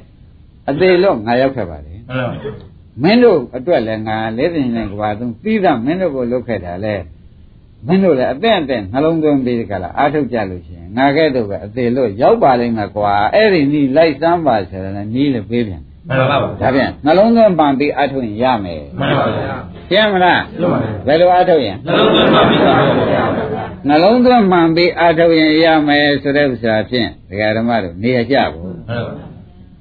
[0.69, 2.31] အသေးလို့ငါရောက်ခဲ့ပါလေဟုတ်လား
[3.03, 6.95] မင်းတို့အတွက်လည်းငါလေးတင်နေကြပါသုံးပြီးသားမင်းတို့ကိုလုပ်ခဲ့တာလေ
[7.87, 19.55] မင်းတို့လည်းအသင့်အသင့်နှလုံးသွင်းပြီးဒီကလာအားထုတ်ကြလို့ရှိရင်ငါကဲ့သို့ပဲအသေးလို့ရောက်ပါလိမ့်မယ်ကွာအဲ့ဒီနီးလိုက်စမ်းပါဆိုတော့လည်းနီးလည်းပေးပြန် မှန်ပါပါဒါပြန်နှလုံးသွင်းပန်ပြီးအားထုတ်ရင်ရမယ်မှန်ပါဗျာ
[19.89, 22.73] ရှင်းမလားရှင်းပါတယ်ဘယ်လိုအားထုတ်ရင်နှလုံးသွင်းပါပြီပါ
[23.11, 23.23] ဗျာ
[23.87, 28.99] နှလုံးသွင်းမှန်ပြီးအားထုတ်ရင်ရမယ်ဆိုတဲ့ဥစ္စာဖြင့်ဒကာဓမ္မတို့နေရကြဘူးဟုတ်ပါ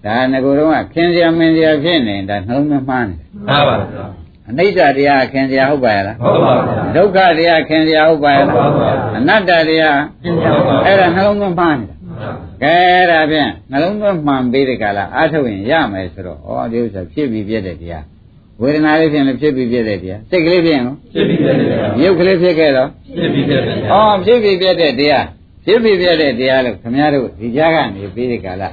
[0.04, 3.18] ဒါငကိုယ်တော့ကခင်စရာမင်းစရာဖြစ်နေတာနှလုံးသွင်းမှန်းတယ်
[3.48, 4.06] ပါပါဗျာ
[4.48, 8.56] အနိစ္စတရားခင်စရာဟုတ်ပါရဲ့လားဟုတ်ပါဗျာဒုက္ခတရားခင်စရာဟုတ်ပါရဲ့လား
[9.16, 10.00] အနတ္တတရား
[10.84, 11.94] အဲ့ဒါနှလုံးသွင်းမှန်းနေတာ
[12.62, 12.76] ကဲ
[13.10, 18.04] ဒါဖြင့်နှလုံးသွင်းမှန်ပြီးတဲ့ကလာအားထုတ်ရင်ရမယ်ဆိုတော့ဩဒီဥစ္စာဖြစ်ပြီးပြည့်တဲ့တရား
[18.60, 25.26] ဝေဒနာလေးဖြင့်လည်းဖြစ်ပြီးပြည့်တဲ့တရားစိတ်ကလေးဖြင့်ရောဖြစ်ပြီးတယ်ဗျာမြုပ်ကလေးဖြစ်ခဲ့တော့ဖြစ်ပြီးတယ်ဗျာဩဖြစ်ပြီးပြည့်တဲ့တရား
[25.64, 28.68] ဖြစ်ပြီးပြည့်တဲ့တရားလို့ခမည်းတော်ဒီကြားကနေပြီးတဲ့ကလာ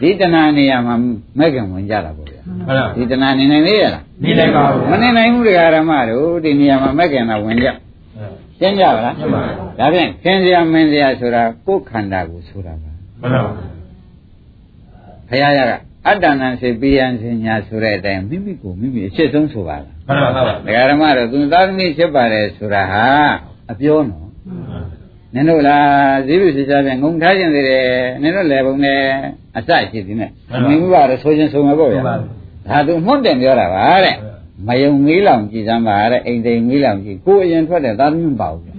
[0.00, 0.94] ဒီတဏှာနေရာမှာ
[1.38, 7.66] မဲ့ကံဝင်ကြတာပေါ့ဗျာဟုတ်လားဒီတဏှာနေနိုင်လေရလားနေလိုက်ပါဦးမနေနိုင်ဘူးတရားဓမ္မတို့ဒီနေရာမှာမဲ့ကံတာဝင်ကြ
[8.62, 12.90] ရှင်းကြပါလားရှင်းပါပြီဒါဖြင့်ခင်စရာမင်းစရာဆိုတာကိုယ်ခန္ဓာကိုဆိုတာပါ
[13.20, 13.44] ဟုတ်လား
[15.28, 15.72] ဘုရားရက
[16.06, 23.06] အတ္တနံစေပိယံစင်ညာဆိုတဲ့အတိုင်းမိမိကိုမိမိအချက်ဆုံးဆိုပါလားဟုတ်ပါပါတရားဓမ္မတို့သူသားသမီးဖြစ်ပါတယ်ဆိုတာဟာ
[23.70, 24.26] အပြောနော်
[25.34, 27.86] နင်တို့လားဇီးလူစီစားပြန်ငုံထားခြင်းသေးတယ်
[28.22, 29.00] နင်တို့လည်းပုံနဲ့
[29.56, 30.30] အစရှိသည်နဲ့
[30.68, 34.16] မင်းကတော့ဆိုခြင်းဆိုမှာပေါ့ဗျာဒါသူမှုန့်တယ်ပြောတာပါတဲ့
[34.68, 38.74] မယုံမီးလောင်ကြည်စမ်းပါတဲ့အိမ်တိမ်မီးလောင်ကြည်ကိုယ်အရင်ထွက်တဲ့သားသမီးမပါဘူးဗျာ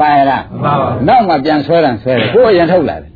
[0.00, 3.10] ပါရလားပါပါနောက်မှပြန်ဆွဲတယ်ဆွဲတယ်ကိုယ်အရင်ထုတ်လာတယ်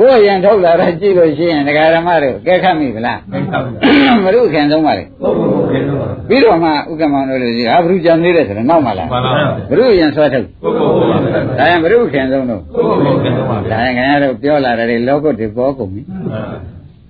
[0.00, 9.32] ကိုယ်အရင်ထုတ်လာတော့ကြည့်လို့ရှိရင်ဒကာရမတို့ကဲခတ်မိဗလားကိစ္စပါမရုခင်ဆုံးပါလေဟုတ်ဟုတ်ကဲ့တော့ပြီးတော့မှဥက္ကမောင်တို့လူကြီးဟာဘုရုကြံနေတယ်ဆိုတော့နောက်မှလာပါပါ
[9.70, 11.18] ဘုရုရင်ဆွဲထုတ်ဟုတ်ဟုတ်ဟုတ်ပါ
[11.58, 16.02] ဒါရင်ဘုရုခင်ဆုံးတို့ဟုတ်ဟုတ်ကဲ့တော့ပါဒါရင်ခင်ဗျားတို့ပြောလာတယ်လောကုတ်တွေပေါ်ကုန်ပြီ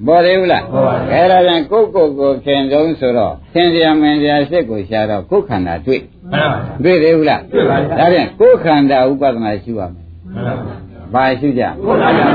[0.06, 6.00] ဟုတ်ပေါ်သေးဘူးလားပေါ်ပါဘူးအဲဒါပြန်ကိုယ့်ကိုယ်ကိုခင်ဆုံးဆိုတော့ခင်စရာမင်းစရာစိတ်ကိုရှာတော့ကိုယ်ခန္ဓာတွေ့
[6.32, 6.44] ပါ
[6.84, 10.56] တွေ့သေးဘူးလားတွေ့ပါပြီဒါပြန်ကိုယ်ခန္ဓာဥပဒနာရှိရမယ်ဟုတ်
[11.14, 12.26] ဘာရှိကြဟုတ်ပါဘူး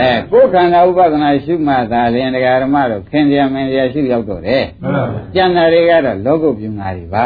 [0.00, 5.02] အဲကိုယ်ခန္ဓာဥပဒနာရှိမှသာလင်တရားဓမ္မတို့ခင်စရာမင်းစရာရှိရောက်တော့တယ်ဟုတ်ပါ
[5.34, 7.24] ကျန်တာတွေကတော့လောကုတ်ပြုငါတွေပါ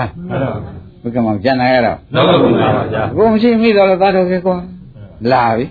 [1.01, 4.57] ဟုတ်ဘုကမောင်ကျန်တာကတော့လောကဘုရားပါဗျာကိုမရှိမိတော့လည်းသားတော်ခေကွာ
[5.33, 5.67] လာပြီ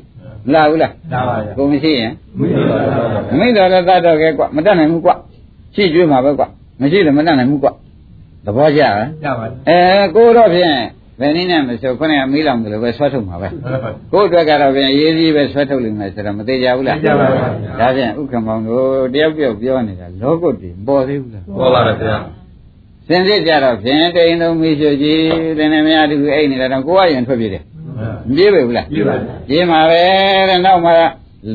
[0.54, 5.16] လာဘူးလားဒါပါဗျာကိုမရှိရင်မိပါပါဗျာမိတော့လည်းသားတော်ခေကွာမတတ်နိုင်ဘူးကွာ
[5.76, 6.48] ရှိကျွေးမှာပဲကွာ
[6.82, 7.72] မရှိလည်းမတတ်နိုင်ဘူးကွာ
[8.46, 8.94] သဘောကျလား
[9.24, 9.80] ရပါအဲ
[10.16, 10.76] ကိုတော့ဖြင့်
[11.20, 17.40] ဘယ်နည်းနဲ့မဆိုခုနကမီးလောင်တယ်လို့ပဲဆွဲထုတ်မှာပဲဟုတ်ပါကိုအတွက်ကတော့ဖြင့်ရေးစည်းပဲဆွဲထုတ်လိမ့်မယ်ဆိုတော့မသေးကြဘူးလားသိကြပါပါ
[17.80, 22.18] ဒါဖြင့်ဥက္ကမောင်တို့တယောက်တယောက်ပြောနေတာလောကုတ်တွေပေါ်သေးဘူးလားပေါ်ပါဗျာ
[23.08, 25.22] စင်စစ်ကြတော့ဖြင့်တိန်လုံးမိရှုကြီး
[25.58, 27.75] တင်းနေမရတူအိတ်နေတာတော့ကိုယ်ကရင်ထွက်ပြေးတယ်မ
[28.36, 29.16] ပြေးပဲဘူးလားပြပါ
[29.48, 30.04] ပြေးမှာပဲ
[30.50, 30.92] တဲ့နောက်မှ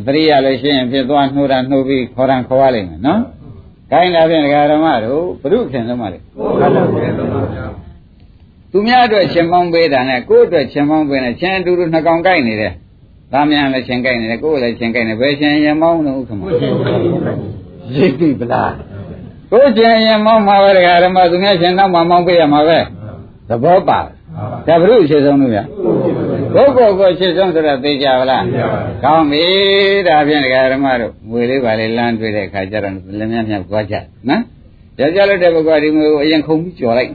[0.07, 3.21] ပရိယလည်းရှင်းဖြစ်သွားနှိုးတာနှိုးပြီးခေါ်တာခေါ်ရလိမ့်မယ်နော်။
[3.91, 7.67] ခိုင်းတာဖြင့်ဒကာဓမ္မတို့ဘုရုခင်ဆုံးပါလေဟုတ်ပါဗျာ။
[8.73, 12.73] သူများအတွက်ရှင်ပေါင်းပေးတာနဲ့ကိုယ့်အတွက်ရှင်ပေါင်းပေးနေချင်းအတူတူနှစ်ကောင်ကိုက်နေတယ်။
[13.33, 16.43] သားများလည်းရှင်ကိုက်နေတယ်ကိုယ်လည်းရှင်ကိုက်နေဘယ်ရှင်ရင်မောင်းလို့ဥက္ကမ။
[17.97, 18.71] ရိပ်ပြီဗလား။
[19.51, 22.79] ကိုယ်ရှင်ရင်မောင်းမှာပဲဒကာဓမ္မသူများရှင်နောက်မှမောင်းပေးရမှာပဲ။
[23.49, 24.15] သဘောပါလား။
[24.67, 25.65] ဒါဘုရုအခြေဆုံးလို့ဗျာ။
[26.55, 28.43] ကိုယ့်ကိုယ်ကိုအခြေဆုံးဆိုတော့သိကြပါလား။
[29.05, 29.45] ကောင်းပြီ
[30.09, 33.95] ဒါဖြင့်ဒကာဓမ္မတို့ငွေလေးပါလေလမ်းတွေ့တဲ့အခါကျတော့လည်းများများသွားကြ
[34.29, 34.43] နော်
[34.99, 37.13] ကြကြလို့တဲ့ဘက်ကဒီငွေကိုအရင်ခုံပြီးကြော်လိုက်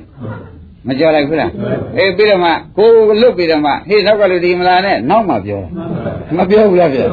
[0.87, 1.51] မကြော်လိုက်ဘူးလား
[1.97, 7.07] အေးပြီးတော့မှကိုယ်လွတ်ပြီးတော့မှဟေးနောက်ကလူဒီမလာနဲ့နောက်မှပြောတာမပြောဘူးလားပြော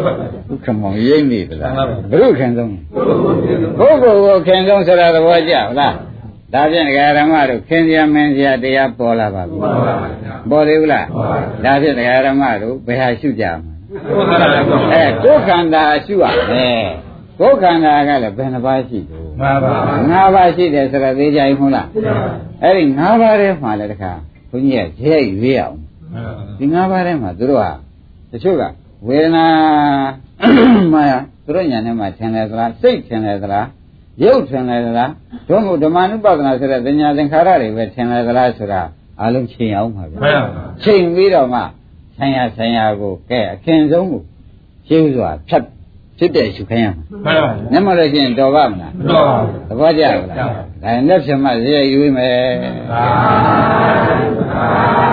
[0.48, 1.72] ဒုက္ခမောင်ရိမ့်နေပလား
[2.10, 2.70] ဘုရုခင်ဆုံး
[3.78, 5.94] ကိုယ်ကိုယ်ကိုခင်ဆုံးဆိုတာသဘောကျလား
[6.52, 9.56] ဒါဖြင့်ဒကာဓမ္မတို့ခင်စရာမင်းစရာတရားပေါ်လာပါပြီ
[10.50, 11.06] ပေါ်သေးဘူးလား
[11.64, 13.72] ဒါဖြင့်ဒကာဓမ္မတို့ဘယ်ဟာရှုကြမှာ
[14.92, 16.84] အဲကိုယ်ခန္ဓာရှုရမယ်
[17.40, 19.74] ကိုယ်ခန္ဓာကလည်းဘယ်နှပါးရှိလို့ပါပါ
[20.10, 21.88] ၅ပါးရှိတယ်ဆိုတော့သိကြရင်မဟုတ်လား
[22.62, 24.12] အဲ့ဒီ၅ပါးထဲမှာလည်းတခါ
[24.50, 25.76] ဘုန်းကြီးကရဲရွေးအောင်
[26.58, 27.66] ဒီ၅ပါးထဲမှာသူတို့က
[28.32, 28.62] တချို့က
[29.06, 29.46] ဝေဒနာ
[30.94, 31.04] မှာ
[31.44, 33.66] သူတို့ညာထဲမှာထင်တယ်သလားစိတ်ထင်တယ်သလား
[34.24, 35.12] ရုပ်ထင်တယ်သလား
[35.48, 38.82] တို့မို့ဓမ္မနုပဒနာဆိုတဲ့ဉာဏ်သင်္ခါရတွေပဲထင်တယ်သလားဆိုတာ
[39.20, 41.60] အလုံးချိန်အောင်ပါဗျာမှန်ပါချိန်ပြီးတော့မှ
[42.16, 44.22] ဆံရဆံရကိုကဲအခင်ဆုံးကို
[44.88, 45.64] ရှင်းစွာဖြတ်
[46.18, 52.38] ဖြဖြစ်တဲ့ရှုခိုင်းရမှာမှန်ပါဗျာမျက်မှောက်လို့ရှိရင်တော်ပါမလားမတော်ပါဘူးသဘောကျလားကျပါဒါရင်လက်ဖြင့်မှဇေယျယူမယ်
[52.90, 53.04] သာ
[54.54, 55.12] သာ